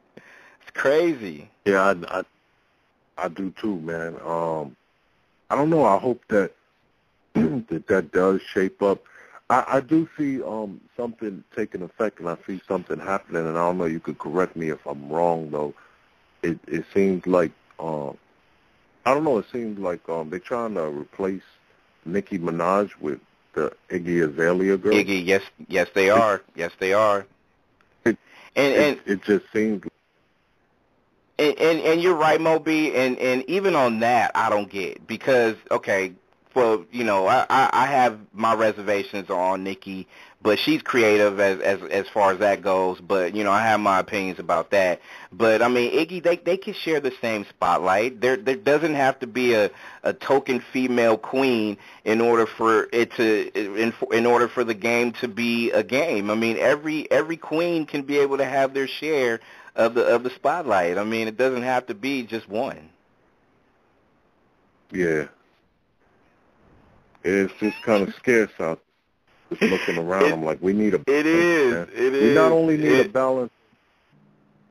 [0.64, 1.48] It's crazy.
[1.66, 2.24] Yeah, I, I,
[3.20, 4.16] I do too, man.
[4.26, 4.76] Um,
[5.52, 5.86] I don't know.
[5.86, 6.54] I hope that
[7.36, 9.04] that that does shape up.
[9.52, 13.46] I, I do see um something taking effect, and I see something happening.
[13.46, 13.86] And I don't know.
[13.86, 15.74] You could correct me if I'm wrong, though.
[16.42, 18.18] It it seems like um,
[19.06, 19.38] I don't know.
[19.38, 21.44] It seems like um they're trying to replace
[22.06, 23.20] Nicki Minaj with
[23.54, 24.94] the Iggy Azalea girl.
[24.94, 26.42] Iggy, yes, yes, they are.
[26.56, 27.26] Yes, they are.
[28.06, 28.18] It-
[28.56, 29.84] And and It, it just seems
[31.38, 35.08] And, and and you're right, Mo Bee, and and even on that, I don't get
[35.08, 36.14] because okay,
[36.56, 40.08] well, you know, I I have my reservations on Nicki,
[40.42, 43.00] but she's creative as as as far as that goes.
[43.00, 45.02] But you know, I have my opinions about that.
[45.32, 48.22] But I mean, Iggy, they they can share the same spotlight.
[48.22, 49.70] There there doesn't have to be a
[50.04, 55.12] a token female queen in order for it to in in order for the game
[55.14, 56.30] to be a game.
[56.30, 59.40] I mean, every every queen can be able to have their share
[59.76, 60.98] of the of the spotlight.
[60.98, 62.90] I mean, it doesn't have to be just one.
[64.92, 65.28] Yeah.
[67.24, 68.82] It's just kind of scarce out.
[69.50, 71.02] Just looking around, It- I'm like, we need a.
[71.08, 71.74] It is.
[71.74, 71.90] man.
[71.94, 73.52] It We not only need a balance.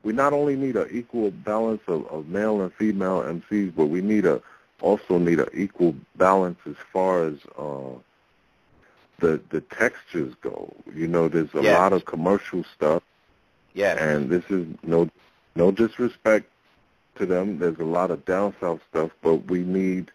[0.03, 4.01] We not only need an equal balance of, of male and female MCs, but we
[4.01, 4.41] need a
[4.81, 7.93] also need an equal balance as far as uh,
[9.19, 10.73] the the textures go.
[10.93, 11.77] You know, there's a Yes.
[11.77, 13.03] lot of commercial stuff,
[13.75, 13.99] Yes.
[13.99, 15.07] and this is no
[15.55, 16.47] no disrespect
[17.17, 17.59] to them.
[17.59, 20.11] There's a lot of down south stuff, but we need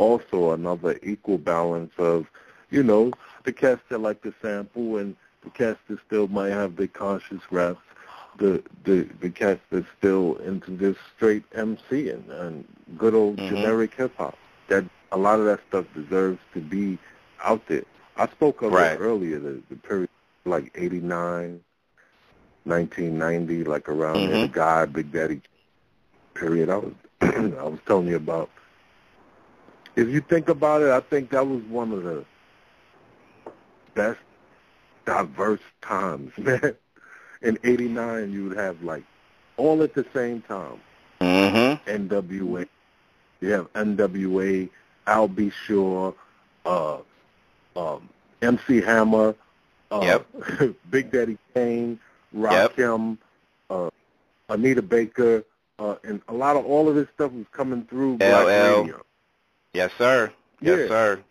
[0.00, 2.26] also another equal balance of,
[2.70, 3.12] you know,
[3.44, 7.40] the cats that like to sample and the cats that still might have the conscious
[7.50, 7.80] raps,
[8.38, 12.64] the the the cats that still into this straight MC and, and
[12.98, 13.48] good old Mhm.
[13.50, 14.36] generic hip hop.
[14.68, 16.98] That a lot of that stuff deserves to be
[17.44, 17.84] out there.
[18.16, 18.92] I spoke of Right.
[18.92, 20.08] it earlier, the, the period
[20.46, 21.60] like eighty nine
[22.64, 24.40] 1990, like around there, Mhm.
[24.42, 25.40] the guy, Big Daddy
[26.34, 26.68] period.
[26.70, 28.50] I was I was telling you about.
[30.00, 32.24] If you think about it, I think that was one of the
[33.94, 34.18] best
[35.04, 36.74] diverse times, man.
[37.42, 39.04] In '89, you would have like
[39.58, 40.80] all at the same time.
[41.20, 41.90] Mm-hmm.
[42.08, 42.66] NWA,
[43.42, 44.70] you have NWA,
[45.06, 45.50] Al B.
[45.66, 46.14] Sure,
[46.64, 46.98] uh,
[47.76, 48.08] um,
[48.40, 49.34] MC Hammer,
[49.90, 50.74] uh, Yep.
[50.90, 52.00] Big Daddy Kane,
[52.32, 52.74] Yep.
[52.76, 53.18] Rakim,
[53.68, 53.90] uh,
[54.48, 55.44] Anita Baker,
[55.78, 59.02] uh, and a lot of all of this stuff was coming through Black Radio.
[59.72, 60.32] Yes, sir.
[60.60, 61.22] Yes, sir.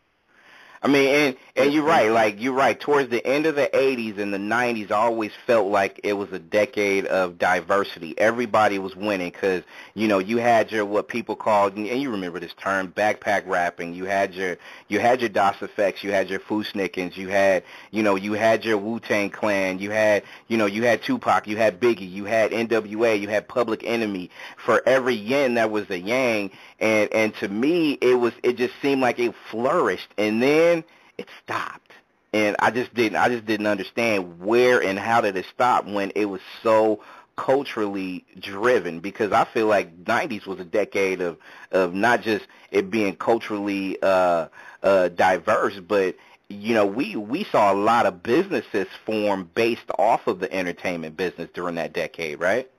[0.81, 2.09] I mean, and and you're right.
[2.09, 2.79] Like you're right.
[2.79, 6.31] Towards the end of the '80s and the '90s, I always felt like it was
[6.31, 8.17] a decade of diversity.
[8.17, 9.63] Everybody was winning because
[9.93, 13.93] you know you had your what people called, and you remember this term, backpack rapping.
[13.93, 16.01] You had your you had your Das EFX.
[16.01, 17.17] You had your Fu-Schnickens.
[17.17, 19.79] You had you know you had your Wu Tang Clan.
[19.79, 21.47] You had you know you had Tupac.
[21.47, 22.09] You had Biggie.
[22.09, 23.19] You had NWA.
[23.19, 24.29] You had Public Enemy.
[24.57, 28.73] For every yin, that was a yang and and to me it was it just
[28.81, 30.68] seemed like it flourished and then
[31.17, 31.91] it stopped.
[32.31, 36.11] And i just didn't i just didn't understand where and how did it stop when
[36.15, 37.01] it was so
[37.35, 38.99] culturally driven.
[38.99, 41.37] Because i feel like 90s was a decade of
[41.71, 44.47] of not just it being culturally uh
[44.83, 46.15] uh diverse but
[46.49, 51.17] you know we we saw a lot of businesses form based off of the entertainment
[51.17, 52.69] business during that decade right?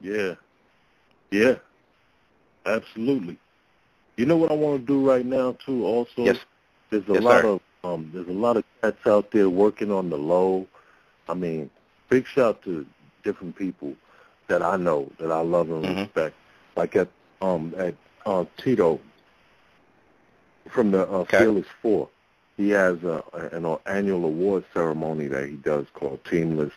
[0.00, 0.34] Yeah,
[1.30, 1.56] yeah,
[2.64, 3.38] absolutely.
[4.20, 5.86] You know what I want to do right now too?
[5.86, 6.36] Also, yes
[6.90, 7.48] there's a Yes, lot sir.
[7.52, 10.66] of um, there's a lot of cats out there working on the low.
[11.26, 11.70] I mean,
[12.10, 12.84] big shout to
[13.24, 13.94] different people
[14.48, 16.02] that I know that I love and Mhm.
[16.04, 16.36] respect.
[16.76, 17.08] Like at
[17.40, 17.94] um at
[18.26, 19.00] uh, Tito
[20.68, 21.38] from the uh, Okay.
[21.38, 22.10] Fearless Four,
[22.58, 26.76] he has a, an uh, annual award ceremony that he does called Teamless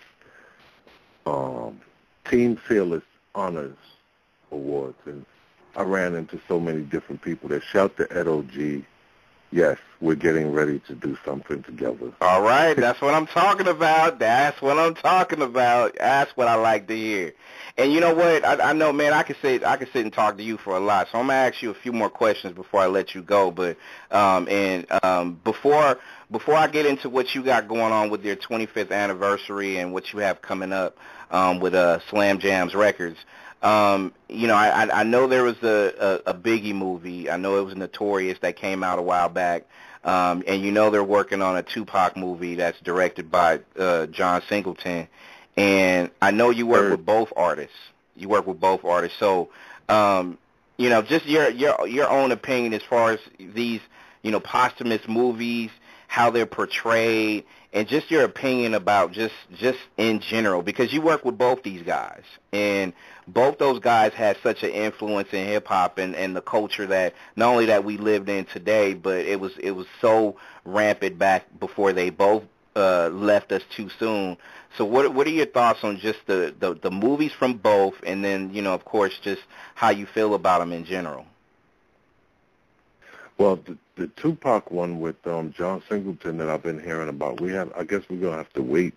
[1.25, 1.82] um,
[2.23, 3.03] Team Fearless
[3.36, 3.75] Honors
[4.49, 5.25] Awards, and
[5.76, 8.86] I ran into so many different people that shout to Ed O.G.
[9.52, 12.12] Yes, we're getting ready to do something together.
[12.22, 14.18] All right, that's what I'm talking about.
[14.20, 15.96] That's what I'm talking about.
[15.98, 17.34] That's what I like to hear.
[17.78, 18.44] And you know what?
[18.46, 19.14] I, I know, man.
[19.14, 21.08] I could sit, I could sit and talk to you for a lot.
[21.12, 23.52] So I'm gonna ask you a few more questions before I let you go.
[23.52, 23.78] But
[24.12, 26.00] um, and um, before
[26.32, 30.14] before I get into what you got going on with your 25th anniversary and what
[30.14, 30.98] you have coming up
[31.30, 33.18] um, with uh, Slam Jams Records.
[33.63, 37.30] Um, you know, I, I know there was a, a, a Biggie movie.
[37.30, 39.65] I know it was Notorious that came out a while back.
[40.04, 44.41] Um, and you know they're working on a Tupac movie that's directed by uh, John
[44.49, 45.08] Singleton.
[45.56, 47.76] And I know you work with both artists.
[48.15, 49.17] You work with both artists.
[49.17, 49.49] So,
[49.88, 50.38] um,
[50.78, 53.80] you know, just your your your own opinion as far as these,
[54.23, 55.69] you know, posthumous movies,
[56.08, 61.26] how they're portrayed, and just your opinion about just just in general because you work
[61.26, 62.22] with both these guys
[62.54, 62.94] and
[63.28, 67.14] both those guys had such an influence in hip hop and and the culture that
[67.36, 71.46] not only that we lived in today but it was it was so rampant back
[71.60, 72.44] before they both
[72.76, 74.38] uh left us too soon.
[74.78, 78.24] So what what are your thoughts on just the the, the movies from both and
[78.24, 79.42] then you know of course just
[79.76, 81.26] how you feel about them in general?
[83.38, 87.51] Well, the, the Tupac one with um, John Singleton that I've been hearing about, we
[87.51, 87.71] have.
[87.75, 88.93] I guess we're gonna have to wait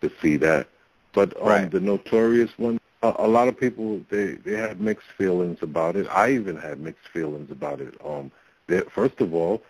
[0.00, 0.68] to see that.
[1.12, 1.70] But um, right.
[1.70, 6.06] the Notorious one, a, a lot of people they they had mixed feelings about it.
[6.08, 7.94] I even had mixed feelings about it.
[8.04, 8.30] Um,
[8.66, 9.62] there, first of all,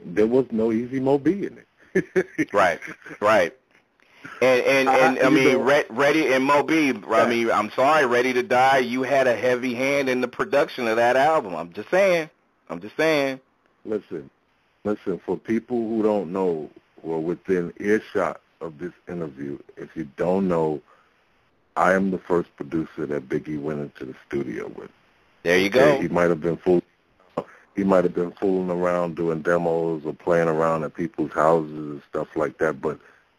[0.00, 2.48] there was no Easy Mo Bee in it.
[2.52, 2.80] right,
[3.20, 3.54] right.
[4.42, 6.92] And and and I, I mean, Re- Ready and Moby.
[7.10, 8.78] I mean, I'm sorry, Ready to Die.
[8.78, 11.54] You had a heavy hand in the production of that album.
[11.54, 12.28] I'm just saying.
[12.68, 13.40] I'm just saying.
[13.86, 14.30] Listen,
[14.84, 15.20] listen.
[15.24, 16.70] For people who don't know,
[17.02, 20.80] or within earshot of this interview, if you don't know,
[21.76, 24.90] I am the first producer that Biggie went into the studio with.
[25.42, 26.00] There you go.
[26.00, 26.82] He might have been fooling.
[27.76, 32.02] He might have been fooling around doing demos or playing around at people's houses and
[32.08, 32.80] stuff like that.
[32.80, 32.98] But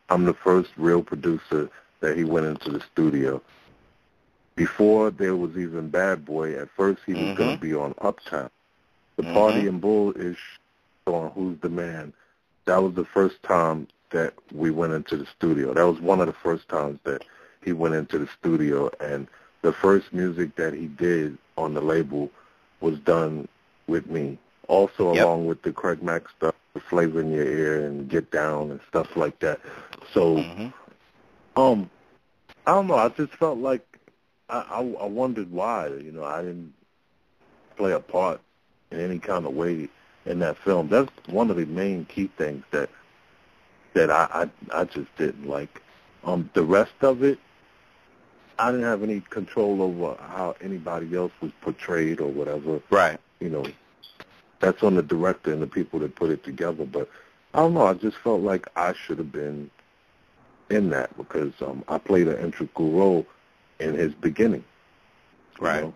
[0.09, 1.69] I'm the first real producer
[2.01, 3.41] that he went into the studio.
[4.55, 7.37] Before there was even Bad Boy, at first he was mm-hmm.
[7.37, 8.49] going to be on Uptown.
[9.17, 9.33] The mm-hmm.
[9.33, 10.37] Party and Bull is
[11.05, 12.13] on Who's the Man.
[12.65, 15.73] That was the first time that we went into the studio.
[15.73, 17.23] That was one of the first times that
[17.63, 19.27] he went into the studio, and
[19.63, 22.29] the first music that he did on the label
[22.79, 23.47] was done
[23.87, 24.37] with me.
[24.67, 25.25] Also, yep.
[25.25, 28.79] along with the Craig Mack stuff, the Flavor in Your Ear and Get Down and
[28.87, 29.59] stuff like that.
[30.13, 31.59] So, mm-hmm.
[31.59, 31.89] um,
[32.67, 32.95] I don't know.
[32.95, 33.97] I just felt like
[34.49, 35.87] I, I, I wondered why.
[35.87, 36.73] You know, I didn't
[37.77, 38.41] play a part
[38.91, 39.89] in any kind of way
[40.25, 40.89] in that film.
[40.89, 42.89] That's one of the main key things that
[43.93, 45.81] that I I, I just didn't like.
[46.23, 47.39] Um, the rest of it,
[48.59, 52.81] I didn't have any control over how anybody else was portrayed or whatever.
[52.89, 53.19] Right.
[53.39, 53.65] You know,
[54.59, 56.85] that's on the director and the people that put it together.
[56.85, 57.09] But
[57.53, 57.87] I don't know.
[57.87, 59.69] I just felt like I should have been
[60.69, 63.25] in that because um, I played an integral role
[63.79, 64.63] in his beginning.
[65.59, 65.83] Right.
[65.83, 65.93] Know?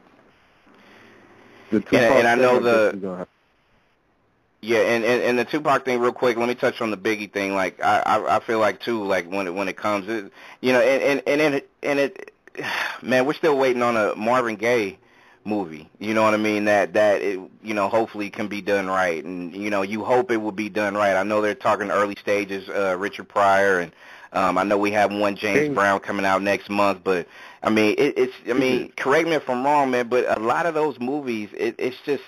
[1.71, 3.27] And, and I know the
[4.61, 6.37] yeah, and, and and the Tupac thing, real quick.
[6.37, 7.55] Let me touch on the Biggie thing.
[7.55, 10.31] Like I I, I feel like too, like when it when it comes, it,
[10.61, 12.33] you know, and and and it and it,
[13.01, 14.99] man, we're still waiting on a Marvin Gaye
[15.43, 15.89] movie.
[15.97, 16.65] You know what I mean?
[16.65, 20.29] That that it, you know, hopefully can be done right, and you know, you hope
[20.29, 21.15] it will be done right.
[21.15, 23.91] I know they're talking early stages, uh, Richard Pryor, and
[24.33, 27.27] um, I know we have one James Brown coming out next month, but
[27.61, 28.33] I mean, it, it's.
[28.47, 28.91] I mean, mm-hmm.
[28.95, 32.23] correct me if I'm wrong, man, but a lot of those movies, it, it's just,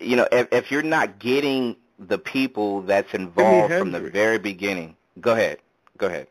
[0.00, 4.96] you know, if, if you're not getting the people that's involved from the very beginning,
[5.20, 5.58] go ahead,
[5.96, 6.26] go ahead.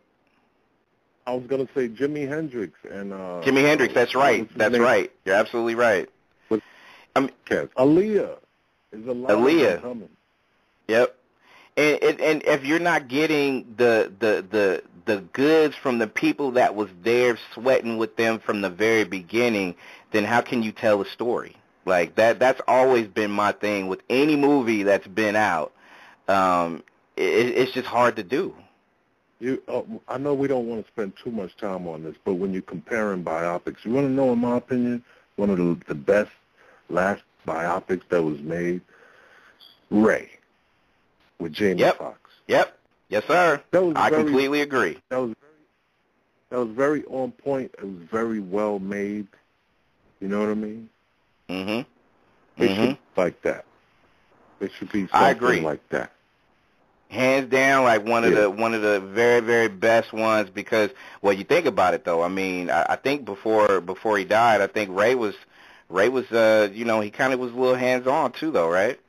[1.25, 3.93] I was gonna say Jimi Hendrix and uh Jimi Hendrix.
[3.93, 4.49] That's right.
[4.57, 4.81] That's name?
[4.81, 5.11] right.
[5.25, 6.09] You're absolutely right.
[6.49, 6.61] With,
[7.17, 8.37] I mean, Aaliyah
[8.93, 9.81] is a lot Aaliyah.
[9.81, 10.09] coming.
[10.87, 11.16] Yep.
[11.77, 16.75] And, and if you're not getting the the the the goods from the people that
[16.75, 19.75] was there sweating with them from the very beginning,
[20.11, 21.55] then how can you tell a story?
[21.85, 25.71] Like that that's always been my thing with any movie that's been out.
[26.27, 26.83] Um
[27.15, 27.23] it,
[27.57, 28.55] it's just hard to do.
[29.39, 32.35] You, uh, I know we don't want to spend too much time on this, but
[32.35, 35.03] when you're comparing biopics, you want to know, in my opinion,
[35.35, 36.31] one of the, the best
[36.89, 38.81] last biopics that was made,
[39.91, 40.31] Ray,
[41.39, 41.97] with Jamie yep.
[41.97, 42.19] Foxx.
[42.47, 42.77] Yep.
[43.09, 43.61] Yes, sir.
[43.71, 44.97] That was I very, completely agree.
[45.09, 45.53] That was very,
[46.49, 47.73] that was very on point.
[47.77, 49.27] It was very well made.
[50.19, 50.89] You know what I mean?
[51.49, 51.85] Mhm.
[52.57, 52.83] It mm-hmm.
[52.83, 53.65] should be like that.
[54.59, 55.61] It should be something I agree.
[55.61, 56.11] like that.
[57.09, 58.41] Hands down, like one of yeah.
[58.41, 60.89] the one of the very very best ones because
[61.21, 62.21] well, you think about it though.
[62.21, 65.35] I mean, I, I think before before he died, I think Ray was
[65.87, 68.67] Ray was uh you know he kind of was a little hands on too though,
[68.67, 68.99] right?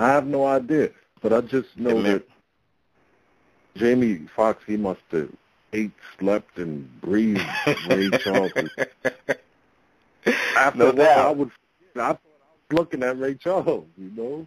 [0.00, 2.24] I have no idea, but I just know that
[3.76, 5.28] Jamie Foxx he must have
[5.74, 7.42] ate, slept, and breathed
[7.88, 8.52] Ray Charles.
[10.56, 11.26] After no doubt.
[11.26, 11.50] I would.
[11.96, 14.46] I thought I was looking at Ray Charles, you know.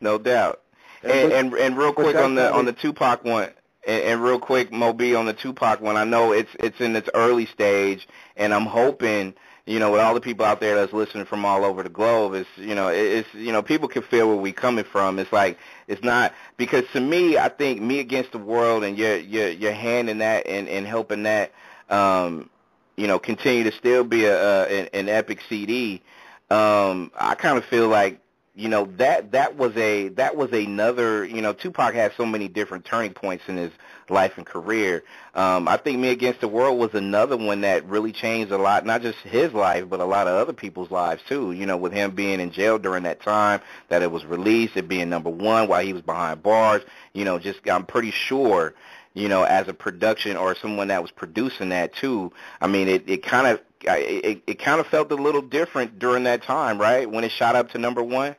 [0.00, 0.62] No doubt.
[1.02, 3.50] And And, and, and real quick on the on the Tupac one,
[3.86, 5.98] and, and real quick, Mo Bee on the Tupac one.
[5.98, 9.34] I know it's it's in its early stage, and I'm hoping
[9.66, 12.34] you know, with all the people out there that's listening from all over the globe,
[12.34, 15.18] it's you know, it's you know, people can feel where we coming from.
[15.18, 15.58] It's like
[15.88, 19.72] it's not because to me, I think me against the world and your your your
[19.72, 21.50] hand in that and and helping that,
[21.90, 22.48] um,
[22.96, 26.00] you know, continue to still be a, a an, an epic CD.
[26.48, 28.20] Um, I kind of feel like
[28.56, 32.48] you know that that was a that was another you know Tupac had so many
[32.48, 33.70] different turning points in his
[34.08, 35.04] life and career.
[35.34, 38.86] Um, I think Me Against the World was another one that really changed a lot,
[38.86, 41.52] not just his life, but a lot of other people's lives too.
[41.52, 44.88] You know, with him being in jail during that time that it was released, it
[44.88, 46.82] being number one while he was behind bars.
[47.12, 48.74] You know, just I'm pretty sure
[49.12, 52.32] you know, as a production or someone that was producing that too.
[52.60, 56.24] I mean, it it kind of it it kind of felt a little different during
[56.24, 57.10] that time, right?
[57.10, 58.36] When it shot up to number one.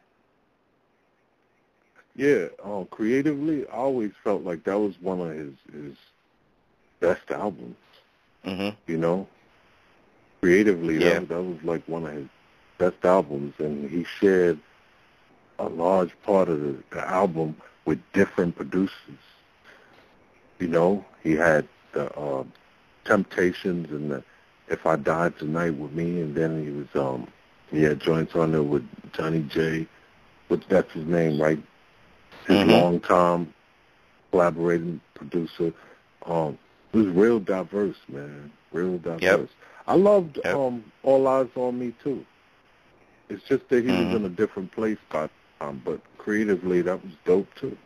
[2.18, 5.98] Yeah, um, creatively, I always felt like that was one of his his
[7.00, 7.78] best albums.
[8.46, 8.76] Mm-hmm.
[8.92, 9.28] You know,
[10.42, 11.20] creatively, Yeah.
[11.20, 12.28] that, that was like one of his
[12.80, 14.60] best albums, and he shared
[15.60, 17.56] a large part of the, the album
[17.86, 19.22] with different producers.
[20.60, 22.44] You know, he had the uh,
[23.06, 24.24] Temptations and the
[24.70, 27.28] If I Died Tonight with Me, and then he was um
[27.72, 29.88] he had joints on there with Johnny J,
[30.48, 31.60] which that's his name, right?
[32.48, 32.70] His Mhm.
[32.70, 33.54] long time
[34.32, 35.74] collaborating producer.
[36.26, 36.58] Um,
[36.94, 38.52] it was real diverse, man.
[38.72, 39.50] Real diverse.
[39.88, 40.56] I loved Yep.
[40.56, 42.26] um All Eyes on Me too.
[43.30, 44.06] It's just that he Mhm.
[44.06, 45.30] was in a different place by
[45.60, 47.78] time, but creatively that was dope too.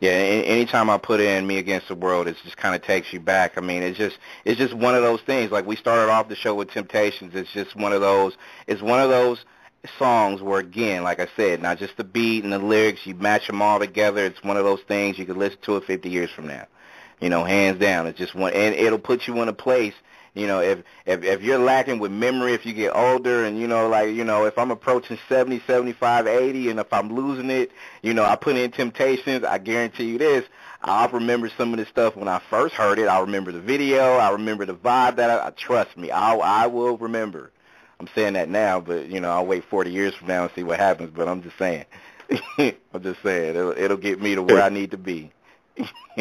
[0.00, 3.20] Yeah, anytime I put in "Me Against the World," it just kind of takes you
[3.20, 3.56] back.
[3.56, 5.50] I mean, it's just it's just one of those things.
[5.52, 7.34] Like we started off the show with Temptations.
[7.34, 8.36] It's just one of those.
[8.66, 9.44] It's one of those
[9.98, 13.46] songs were again, like I said, not just the beat and the lyrics, you match
[13.46, 14.24] them all together.
[14.24, 16.66] It's one of those things you could listen to it 50 years from now.
[17.20, 18.06] You know, hands down.
[18.06, 19.94] It's just one, and it'll put you in a place.
[20.34, 23.66] You know, if if if you're lacking with memory, if you get older, and you
[23.66, 27.72] know, like you know, if I'm approaching 70, 75, 80, and if I'm losing it,
[28.02, 29.44] you know, I put in Temptations.
[29.44, 30.44] I guarantee you this.
[30.82, 33.08] I'll remember some of this stuff when I first heard it.
[33.08, 34.18] I'll remember the video.
[34.18, 36.10] I remember the vibe that I, I trust me.
[36.10, 37.50] I I will remember.
[37.98, 40.62] I'm saying that now, but you know, I'll wait 40 years from now and see
[40.62, 41.10] what happens.
[41.14, 41.84] But I'm just saying.
[42.58, 45.32] I'm just saying it'll, it'll get me to where I need to be.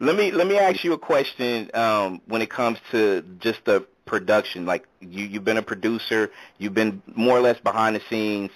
[0.00, 3.86] let me let me ask you a question um, when it comes to just the
[4.04, 4.66] production.
[4.66, 8.50] Like you, you've been a producer, you've been more or less behind the scenes.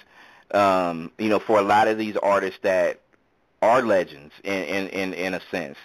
[0.51, 3.01] Um, you know, for a lot of these artists that
[3.61, 5.77] are legends in in in, in a sense.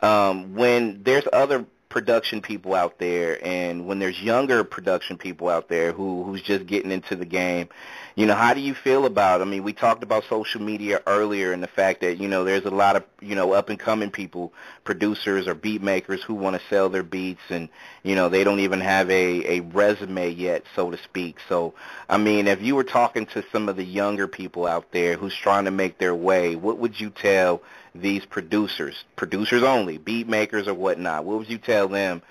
[0.00, 5.68] Um, when there's other production people out there and when there's younger production people out
[5.68, 7.68] there who who's just getting into the game
[8.14, 11.52] you know how do you feel about i mean we talked about social media earlier
[11.52, 14.10] and the fact that you know there's a lot of you know up and coming
[14.10, 17.68] people producers or beat makers who want to sell their beats and
[18.02, 21.36] you know they don't even have a a resume yet so to speak.
[21.46, 21.74] So
[22.08, 25.34] i mean if you were talking to some of the younger people out there who's
[25.34, 27.60] trying to make their way what would you tell
[27.94, 32.22] these producers, producers only, beat makers or whatnot, what would you tell them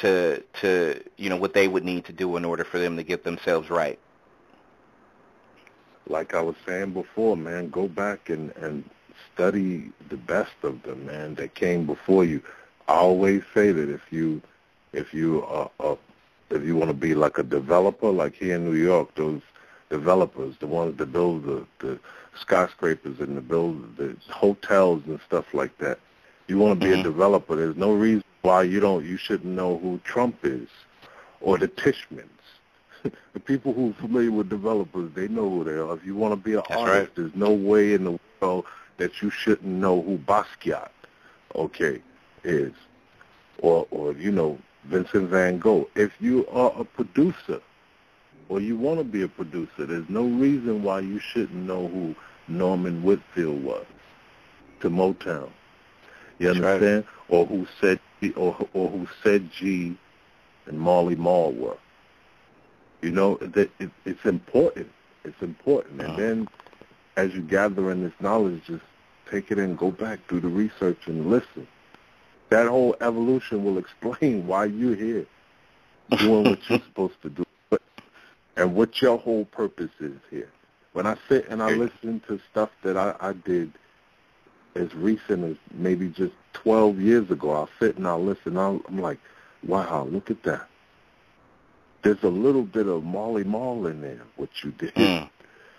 [0.00, 3.02] to to you know what they would need to do in order for them to
[3.02, 3.98] get themselves right?
[6.08, 8.88] Like I was saying before, man, go back and and
[9.32, 12.42] study the best of them, man, that came before you.
[12.88, 14.42] I always say that if you
[14.92, 15.96] if you are uh
[16.50, 19.40] if you want to be like a developer, like here in New York, those
[19.90, 21.98] developers, the ones that build the, the
[22.38, 25.98] skyscrapers and the build the hotels and stuff like that.
[26.48, 27.00] You want to be Mhm.
[27.00, 27.56] a developer.
[27.56, 29.04] There's no reason why you don't.
[29.04, 30.68] You shouldn't know who Trump is,
[31.40, 32.28] or the Tishmans.
[33.32, 35.94] the people who are familiar with developers, they know who they are.
[35.94, 37.14] If you want to be an That's artist, right.
[37.16, 38.64] there's no way in the world
[38.98, 40.90] that you shouldn't know who Basquiat,
[41.54, 42.00] okay,
[42.44, 42.72] is,
[43.58, 45.88] or or you know Vincent Van Gogh.
[45.94, 47.60] If you are a producer,
[48.48, 52.14] or you want to be a producer, there's no reason why you shouldn't know who
[52.48, 53.86] Norman Whitfield was
[54.80, 55.50] to Motown.
[56.38, 56.74] You That's right.
[56.74, 57.04] understand?
[57.28, 57.98] Or who said
[58.36, 59.96] or or who said G
[60.66, 61.76] and Marley Marl were.
[63.02, 64.90] You know, that it, it's important.
[65.24, 66.00] It's important.
[66.00, 66.16] And Uh-huh.
[66.16, 66.48] then
[67.16, 68.84] as you gather in this knowledge, just
[69.30, 71.66] take it in, go back, do the research and listen.
[72.50, 75.26] That whole evolution will explain why you're here
[76.18, 77.45] doing what you're supposed to do
[78.56, 80.48] and what your whole purpose is here.
[80.92, 83.72] When I sit and I listen to stuff that I, I did
[84.74, 88.56] as recent as maybe just 12 years ago, I'll sit and I'll listen.
[88.56, 89.18] I'll, I'm like,
[89.66, 90.66] wow, look at that.
[92.02, 94.94] There's a little bit of Marley Marl in there, what you did.
[94.94, 95.28] Mm.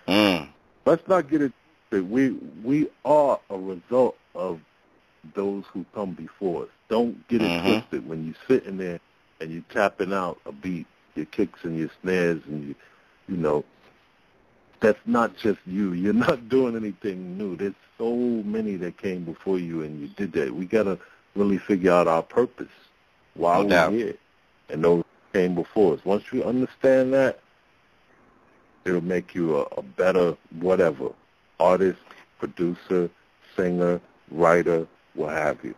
[0.07, 0.47] Mm.
[0.85, 1.51] Let's not get it.
[1.91, 2.31] We
[2.63, 4.59] we are a result of
[5.35, 6.69] those who come before us.
[6.89, 7.63] Don't get it Mhm.
[7.63, 8.99] twisted when you sit in there
[9.39, 10.87] and you're tapping out a beat,
[11.17, 12.75] your kicks and your snares, and you,
[13.27, 13.65] you know,
[14.79, 15.93] that's not just you.
[16.03, 17.55] You're not doing anything new.
[17.55, 20.53] There's so many that came before you, and you did that.
[20.53, 20.99] We gotta
[21.35, 22.67] really figure out our purpose.
[23.33, 24.15] Why no we're here,
[24.69, 25.03] and those
[25.33, 26.05] came before us.
[26.05, 27.39] Once you understand that,
[28.85, 31.11] it'll make you a, a better whatever
[31.59, 31.99] artist,
[32.39, 33.09] producer,
[33.55, 33.99] singer,
[34.31, 35.75] writer, what have you.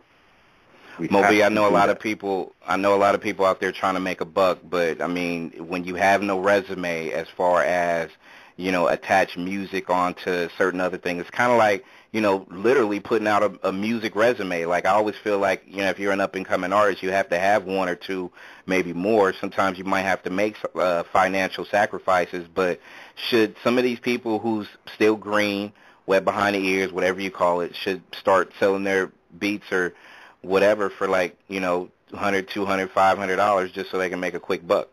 [1.00, 1.98] We Mo Bee, I know a lot that.
[1.98, 2.54] of people.
[2.66, 5.08] I know a lot of people out there trying to make a buck, but I
[5.08, 8.10] mean, when you have no resume as far as
[8.58, 13.00] you know, attach music onto certain other things, it's kind of like you know, literally
[13.00, 14.66] putting out a, a music resume.
[14.66, 17.12] Like I always feel like you know, if you're an up and coming artist, you
[17.12, 18.32] have to have one or two,
[18.66, 19.34] maybe more.
[19.34, 22.82] Sometimes you might have to make uh, financial sacrifices, but
[23.16, 25.72] should some of these people who's still green,
[26.06, 29.94] wet behind the ears, whatever you call it, should start selling their beats or
[30.42, 34.20] whatever for like you know hundred, two hundred, five hundred dollars just so they can
[34.20, 34.88] make a quick buck.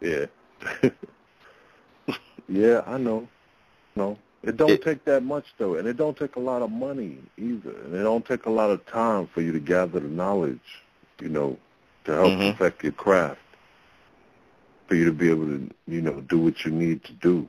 [0.00, 0.26] Yeah.
[2.48, 3.28] yeah, I know.
[3.96, 4.18] No.
[4.42, 7.16] It don't It- take that much though, and it don't take a lot of money
[7.38, 10.82] either, and it don't take a lot of time for you to gather the knowledge,
[11.20, 11.56] you know,
[12.04, 12.56] to help Mhm.
[12.56, 13.40] perfect your craft,
[14.86, 17.48] for you to be able to, you know, do what you need to do.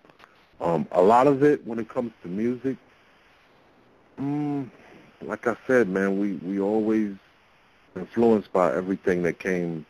[0.61, 2.77] Um, a lot of it, when it comes to music,
[4.17, 4.69] mm,
[5.21, 7.13] like I said, man, we we always
[7.95, 9.85] influenced by everything that came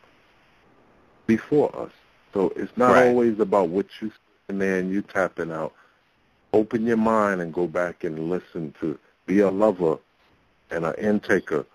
[1.28, 1.92] before us.
[2.34, 3.08] So it's not Right.
[3.08, 4.12] always about what you
[4.50, 5.74] and then you tapping out.
[6.54, 9.98] Open your mind and go back and listen to be a lover
[10.70, 11.66] and an intaker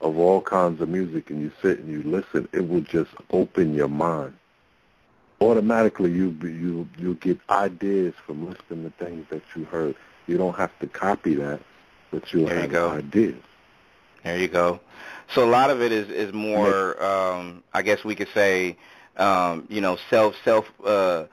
[0.00, 3.74] of all kinds of music and you sit and you listen, it will just open
[3.74, 4.34] your mind.
[5.40, 9.94] Automatically you be- you you get ideas from listening to things that you heard.
[10.26, 11.60] You don't have to copy that,
[12.10, 12.90] but you'll There you have go.
[12.90, 13.36] ideas.
[14.24, 14.80] There you go.
[15.34, 18.76] So a lot of it is is more, um, I guess we could say,
[19.16, 21.24] um, you know, self self uh,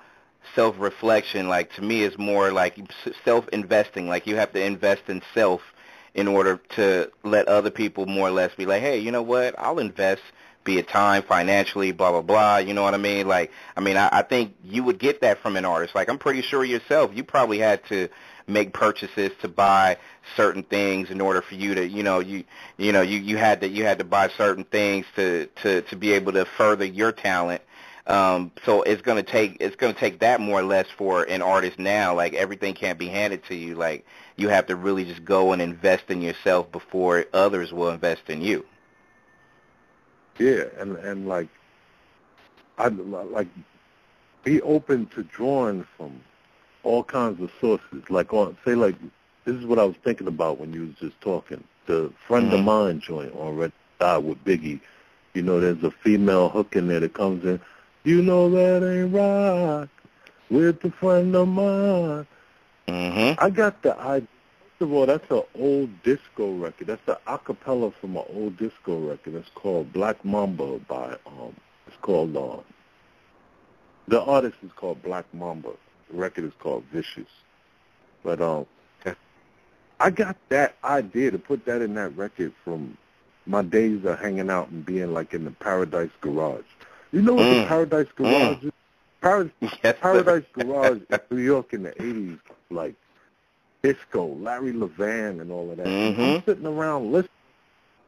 [0.56, 1.48] self reflection.
[1.48, 2.78] Like to me, is more like
[3.26, 4.08] self investing.
[4.08, 5.62] Like you have to invest in self
[6.14, 9.56] in order to let other people more or less be like, hey, you know what?
[9.58, 10.22] I'll invest,
[10.64, 12.58] be it time, financially, blah blah blah.
[12.58, 13.28] You know what I mean?
[13.28, 15.96] Like, I mean, I, I think you would get that from an artist.
[15.96, 18.10] Like, I'm pretty sure yourself, you probably had to
[18.48, 19.98] make purchases to buy
[20.36, 22.44] certain things in order for you to you know you
[22.78, 25.96] you know you you had to you had to buy certain things to to to
[25.96, 27.62] be able to further your talent.
[28.06, 31.24] Um so it's going to take it's going to take that more or less for
[31.24, 32.14] an artist now.
[32.16, 33.76] Like everything can't be handed to you.
[33.76, 38.30] Like you have to really just go and invest in yourself before others will invest
[38.30, 38.66] in you.
[40.40, 41.48] Yeah, and and like,
[42.78, 43.48] I like
[44.44, 46.20] be open to drawing from
[46.84, 48.10] all kinds of sources.
[48.10, 48.96] Like on say like
[49.46, 51.64] this is what I was thinking about when you was just talking.
[51.86, 52.66] The friend of Mhm.
[52.66, 54.80] mine joint on Red Dot with Biggie.
[55.34, 57.60] You know, there's a female hook in there that comes in.
[58.04, 59.88] You know that ain't right
[60.50, 62.28] with the friend of mine.
[62.88, 64.28] mhm I got the idea.
[64.80, 66.88] First of all, that's an old disco record.
[66.88, 69.36] That's the acapella from an old disco record.
[69.36, 71.56] It's called Black Mamba by um.
[71.88, 72.58] It's called uh.
[74.08, 75.72] The artist is called Black Mamba.
[76.14, 77.28] The record is called Vicious.
[78.24, 78.66] But um,
[80.00, 82.98] I got that idea to put that in that record from
[83.46, 86.64] my days of hanging out and being like in the Paradise Garage.
[87.12, 87.68] You know what the Mm.
[87.68, 88.72] Paradise Garage is?
[89.22, 89.52] Paradise
[89.84, 89.96] yes.
[90.02, 92.38] Paradise Garage in New York in the eighties,
[92.70, 92.96] like
[93.82, 95.86] disco, Larry Levan and all of that.
[95.88, 96.38] Mhm.
[96.38, 97.30] I'm sitting around listening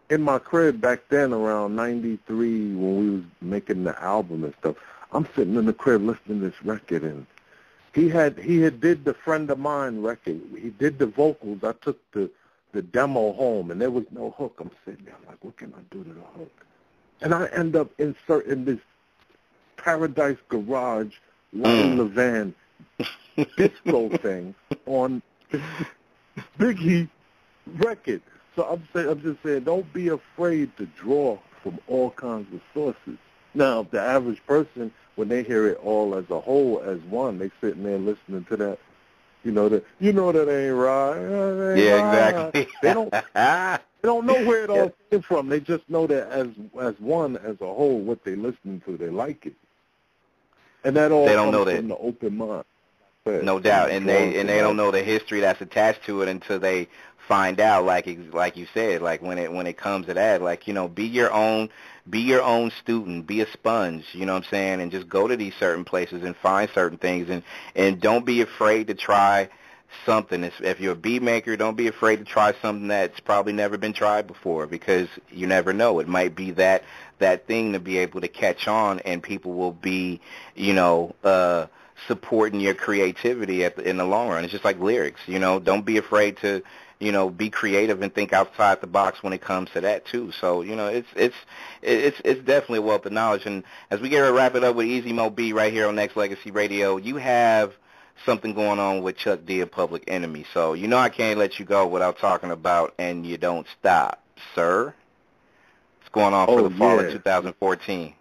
[0.10, 4.54] in my crib back then around ninety three when we was making the album and
[4.60, 4.76] stuff.
[5.14, 7.26] I'm sitting in the crib listening to this record and
[7.96, 10.42] he had he had did the friend of mine record.
[10.62, 11.64] He did the vocals.
[11.64, 12.30] I took the
[12.74, 14.58] the demo home and there was no hook.
[14.60, 16.66] I'm sitting there like, what can I do to the hook?
[17.22, 18.80] And I end up inserting this
[19.78, 21.14] Paradise Garage
[21.54, 22.54] Larry Mm.
[23.38, 24.54] Levan disco thing
[24.86, 25.22] on
[26.60, 27.08] Biggie
[27.78, 28.22] record.
[28.58, 32.62] So I'm saying, I'm just saying, don't be afraid to draw from all kinds of
[32.74, 33.18] sources.
[33.54, 37.52] Now, the average person, when they hear it all as a whole, as one, they
[37.62, 38.80] sitting there listening to that.
[39.44, 39.86] You know that.
[40.00, 41.14] You know that ain't right.
[41.14, 42.56] that ain't yeah right.
[42.56, 43.14] exactly They don't.
[44.06, 45.50] They don't know where it all came from.
[45.50, 46.50] They just know that as
[46.80, 49.56] as one, as a whole, what they listening to, they like it,
[50.84, 51.78] and that all They don't know that.
[51.78, 52.66] from the open mind.
[53.24, 56.30] But, No doubt, and they and they don't know the history that's attached to it
[56.30, 56.88] until they
[57.28, 57.84] find out.
[57.84, 60.88] Like like you said, like when it when it comes to that, like you know,
[60.88, 61.70] be your own
[62.10, 64.06] be your own student, be a sponge.
[64.14, 66.98] You know what I'm saying, and just go to these certain places and find certain
[66.98, 67.44] things, and
[67.76, 69.50] and don't be afraid to try
[70.06, 70.44] something.
[70.44, 73.94] If you're a beat maker, don't be afraid to try something that's probably never been
[73.94, 76.00] tried before because you never know.
[76.00, 76.84] It might be that
[77.20, 80.20] that thing to be able to catch on, and people will be,
[80.56, 81.68] you know, uh,
[82.08, 84.44] supporting your creativity at the, in the long run.
[84.44, 85.60] It's just like lyrics, you know.
[85.60, 86.62] Don't be afraid to
[87.00, 90.32] you know, be creative and think outside the box when it comes to that too.
[90.40, 91.36] So, you know, it's it's
[91.82, 93.46] it's it's definitely a wealth of knowledge.
[93.46, 95.88] And as we get ready to wrap it up with Easy Mo Bee right here
[95.88, 97.74] on Nexxlegacy Radio, you have
[98.26, 100.46] something going on with Chuck D of Public Enemy.
[100.54, 104.22] So, you know I can't let you go without talking about and you don't stop,
[104.54, 104.94] sir.
[106.00, 107.08] What's going on for oh, the fall yeah.
[107.08, 108.14] of 2014?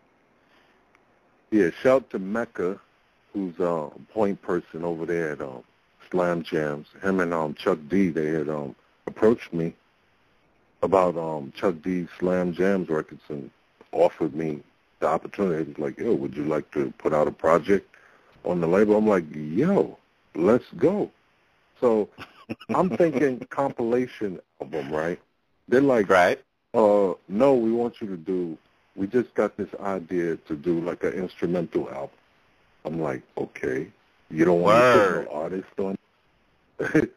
[1.53, 2.81] Yeah, shout to Mecca,
[3.33, 5.63] who's a uh, point person over there at um,
[6.15, 6.87] SLAMjamz.
[7.03, 8.75] Him and um, Chuck D, they had um,
[9.07, 9.75] approached me
[10.83, 13.51] about um, Chuck D's SLAMjamz records and
[13.93, 14.61] offered me
[15.01, 15.65] the opportunity.
[15.71, 17.89] He's like, yo, would you like to put out a project
[18.45, 18.97] on the label?
[18.97, 19.99] I'm like, yo,
[20.35, 21.11] let's go.
[21.81, 22.09] So
[22.75, 25.21] I'm thinking compilation album, right?
[25.69, 26.41] They're like, right.
[26.75, 28.57] uh, no, we want you to do,
[28.95, 32.17] we just got this idea to do like an instrumental album.
[32.85, 33.89] I'm like, okay.
[34.31, 34.95] You don't want Word.
[34.95, 35.99] to put no artist on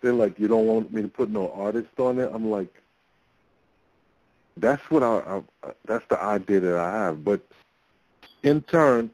[0.00, 2.30] They're like, you don't want me to put no artist on it.
[2.32, 2.72] I'm like,
[4.56, 7.24] that's what I, I that's the idea that I have.
[7.24, 7.40] But
[8.42, 9.10] in turn,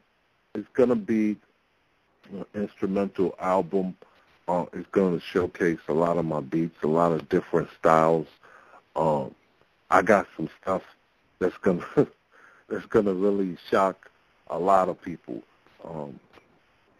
[0.55, 1.37] it's gonna be
[2.31, 3.95] an instrumental album.
[4.47, 8.27] Uh, it's gonna showcase a lot of my beats, a lot of different styles.
[8.95, 9.33] Um,
[9.89, 10.83] I got some stuff
[11.39, 11.85] that's gonna
[12.69, 14.09] that's gonna really shock
[14.47, 15.41] a lot of people.
[15.83, 16.19] Um,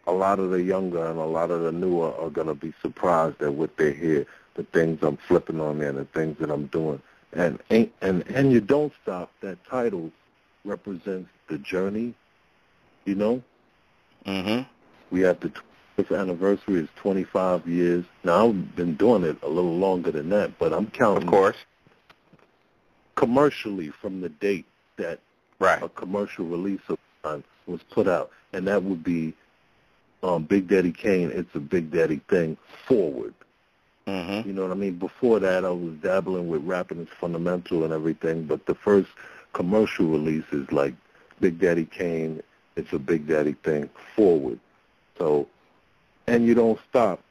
[0.08, 2.74] a lot of the younger and a lot of the newer are going to be
[2.82, 4.26] surprised at what they hear,
[4.56, 7.02] the things I'm flipping on there, and the things that I'm doing.
[7.32, 9.32] And and and you don't stop.
[9.42, 10.12] That title
[10.66, 12.14] represents the journey.
[13.06, 13.44] You know.
[14.26, 14.68] Mhm.
[15.10, 15.52] We have the
[15.98, 18.06] 20th anniversary is 25 years.
[18.24, 21.28] Now I've been doing it a little longer than that, but I'm counting.
[21.28, 21.58] Of course.
[23.16, 24.66] Commercially, from the date
[24.98, 25.20] that
[25.60, 25.82] right.
[25.82, 26.98] a commercial release of
[27.66, 29.34] was put out, and that would be
[30.24, 32.58] um, Big Daddy Kane, it's a Big Daddy thing
[32.88, 33.34] forward.
[34.08, 34.48] Mm-hmm.
[34.48, 34.96] You know what I mean?
[34.98, 39.10] Before that, I was dabbling with Rappin' Is Fundamental and everything, but the first
[39.54, 40.96] commercial release is like
[41.40, 42.42] Big Daddy Kane,
[42.76, 44.60] it's a Big Daddy thing forward.
[45.18, 45.48] So,
[46.28, 47.22] and you don't stop.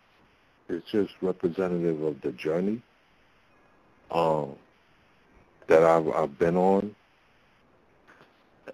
[0.69, 2.81] It's just representative of the journey
[4.11, 4.55] um,
[5.67, 6.95] that I've, I've been on.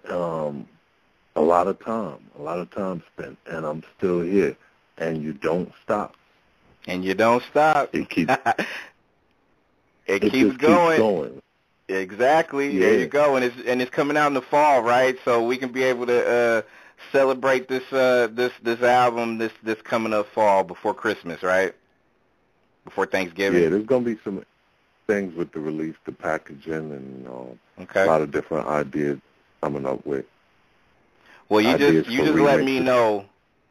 [0.09, 0.67] Um,
[1.39, 4.57] a lot of time, a lot of time spent, and I'm still here.
[4.97, 6.15] And you don't stop.
[6.85, 7.95] And you don't stop.
[7.95, 8.33] It keeps.
[10.05, 10.97] it, it keeps going.
[10.97, 11.41] Keeps going.
[11.87, 12.71] Exactly.
[12.71, 12.79] Yeah.
[12.81, 13.37] There you go.
[13.37, 15.17] And it's and it's coming out in the fall, right?
[15.23, 16.61] So we can be able to uh
[17.13, 21.73] celebrate this uh this this album this this coming up fall before Christmas, right?
[22.83, 23.63] Before Thanksgiving.
[23.63, 24.43] Yeah, there's gonna be some
[25.07, 28.03] things with the release, the packaging, and uh, okay.
[28.03, 29.19] a lot of different ideas
[29.61, 30.25] coming up with.
[31.49, 33.25] Well, you just you just let me know.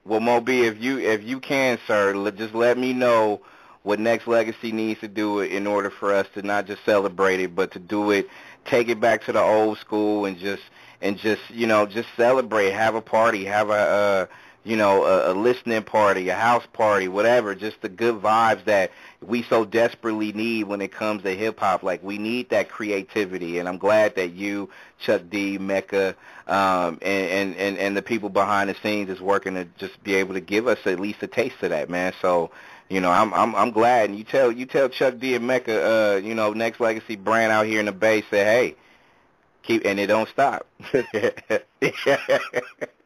[0.05, 3.41] Well, Mo Bee, if you if you can, sir, just let me know
[3.85, 7.71] what Nexxlegacy needs to do in order for us to not just celebrate it, but
[7.73, 8.29] to do it,
[8.65, 10.63] take it back to the old school, and just
[11.01, 14.27] and just you know just celebrate, have a party, have a uh,
[14.69, 17.55] you know a, a listening party, a house party, whatever.
[17.55, 18.91] Just the good vibes that
[19.23, 21.83] we so desperately need when it comes to hip hop.
[21.83, 26.15] Like we need that creativity, and I'm glad that you, Chuck D, Mecca,
[26.47, 30.17] um, and, and and and the people behind the scenes is working to just be
[30.17, 32.13] able to give us at least a taste of that, man.
[32.21, 32.51] So.
[32.91, 36.15] You know, I'm I'm I'm glad, and you tell you tell Chuck D and Mecca,
[36.15, 38.77] uh, you know, Nexxlegacy brand out here in the Bay, say, hey,
[39.63, 40.67] keep, and it don't stop.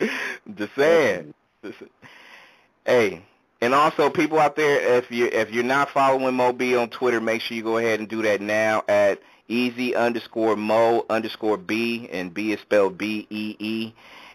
[0.54, 1.34] Just saying.
[1.64, 1.82] Just-
[2.84, 3.22] hey,
[3.60, 7.20] and also people out there, if you if you're not following Mo Bee on Twitter,
[7.20, 12.08] make sure you go ahead and do that now at easy underscore mo underscore b,
[12.12, 13.92] and b is spelled B E E.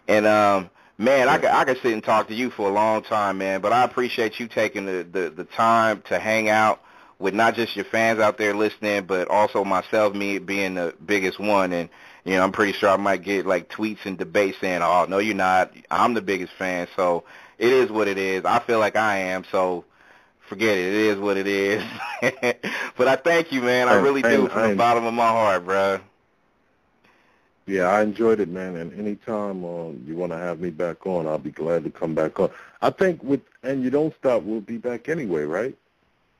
[0.08, 3.02] And um, man, I could I could sit and talk to you for a long
[3.02, 3.60] time, man.
[3.60, 6.80] But I appreciate you taking the the, the time to hang out
[7.18, 11.38] with not just your fans out there listening, but also myself, me being the biggest
[11.38, 11.72] one.
[11.72, 11.88] And
[12.24, 15.18] you know, I'm pretty sure I might get like tweets and debates saying, "Oh, no,
[15.18, 15.72] you're not.
[15.90, 17.24] I'm the biggest fan." So
[17.58, 18.44] it is what it is.
[18.44, 19.44] I feel like I am.
[19.50, 19.84] So
[20.48, 20.86] forget it.
[20.86, 21.82] It is what it is.
[22.96, 23.88] but I thank you, man.
[23.88, 26.00] I really do from the bottom of my heart, bro.
[27.66, 28.76] Yeah, I enjoyed it, man.
[28.76, 32.14] And anytime um, you want to have me back on, I'll be glad to come
[32.14, 32.50] back on.
[32.80, 35.76] I think with and you don't stop, we'll be back anyway, right?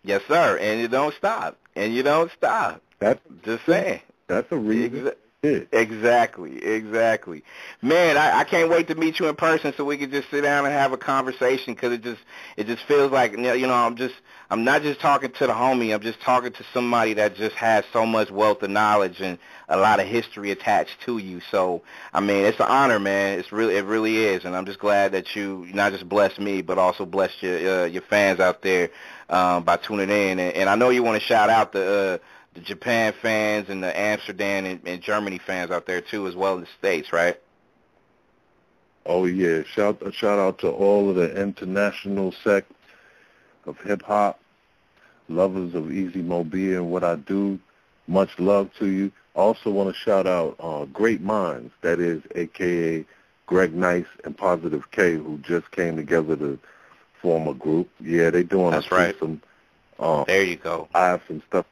[0.04, 0.58] Yes, sir.
[0.58, 1.56] And you don't stop.
[1.76, 2.82] And you don't stop.
[2.98, 4.00] That's Just saying.
[4.26, 5.12] that's a reason.
[5.42, 7.42] Exa- Exactly, exactly.
[7.82, 10.42] Man, I, I can't wait to meet you in person so we can just sit
[10.42, 12.20] down and have a conversation because it just
[12.56, 14.14] it just feels like you know I'm just
[14.50, 15.94] I'm not just talking to the homie.
[15.94, 19.38] I'm just talking to somebody that just has so much wealth of knowledge and
[19.68, 21.40] a lot of history attached to you.
[21.50, 21.82] So
[22.12, 23.38] I mean, it's an honor, man.
[23.38, 26.62] It's really it really is, and I'm just glad that you not just blessed me
[26.62, 28.90] but also blessed your uh, your fans out there
[29.28, 30.38] um, by tuning in.
[30.38, 32.20] And, and I know you want to shout out the.
[32.22, 36.36] Uh, the Japan fans and the Amsterdam and, and Germany fans out there too, as
[36.36, 37.38] well as the states, right?
[39.06, 42.70] Oh yeah, shout shout out to all of the international sect
[43.66, 44.40] of hip hop,
[45.28, 47.58] lovers of Easy Mo Bee and what I do.
[48.06, 49.10] Much love to you.
[49.34, 53.04] Also want to shout out uh, Great Minds, that is, aka
[53.46, 56.58] Greg Nice and Positive K, who just came together to
[57.20, 57.88] form a group.
[58.00, 59.18] Yeah, they doing That's right.
[59.18, 59.42] some.
[59.98, 60.88] Uh, there you go.
[60.94, 61.66] I have some stuff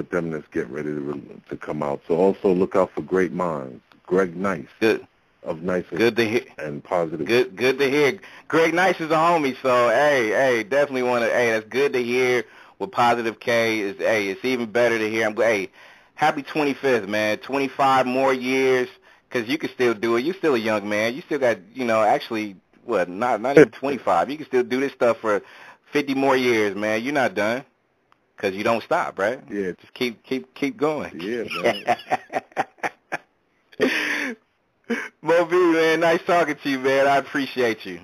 [0.00, 2.00] with them that's getting ready to to come out.
[2.08, 3.82] So also look out for Great Minds.
[4.06, 4.66] Greg Nice.
[4.80, 5.06] Good.
[5.42, 7.26] Of nice good to hear and positive.
[7.26, 8.18] Good good to hear.
[8.48, 12.02] Greg Nice is a homie, so hey, hey, definitely want to hey, that's good to
[12.02, 12.44] hear
[12.78, 15.26] with positive K is hey, it's even better to hear.
[15.26, 15.70] I'm hey,
[16.14, 17.38] happy 25th, man.
[17.38, 18.88] 25 more years
[19.30, 20.24] cuz you can still do it.
[20.26, 21.14] You're still a young man.
[21.14, 24.30] You still got, you know, actually what, not not even 25.
[24.30, 25.40] You can still do this stuff for
[25.92, 27.02] 50 more years, man.
[27.02, 27.64] You're not done
[28.40, 29.40] because you don't stop, right?
[29.50, 29.72] Yeah.
[29.80, 31.20] Just keep keep keep going.
[31.20, 31.96] Yeah, man.
[35.22, 37.06] Mo Bee, man, nice talking to you, man.
[37.06, 38.00] I appreciate you.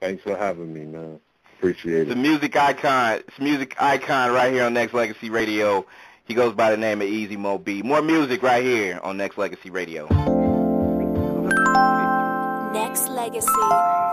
[0.00, 1.20] Thanks for having me, man.
[1.58, 2.08] Appreciate it.
[2.08, 5.86] The music icon, it's music icon right here on Nexxlegacy Radio.
[6.24, 7.82] He goes by the name of Easy Mo Bee.
[7.82, 10.06] More music right here on Nexxlegacy Radio.
[12.74, 14.05] Nexxlegacy.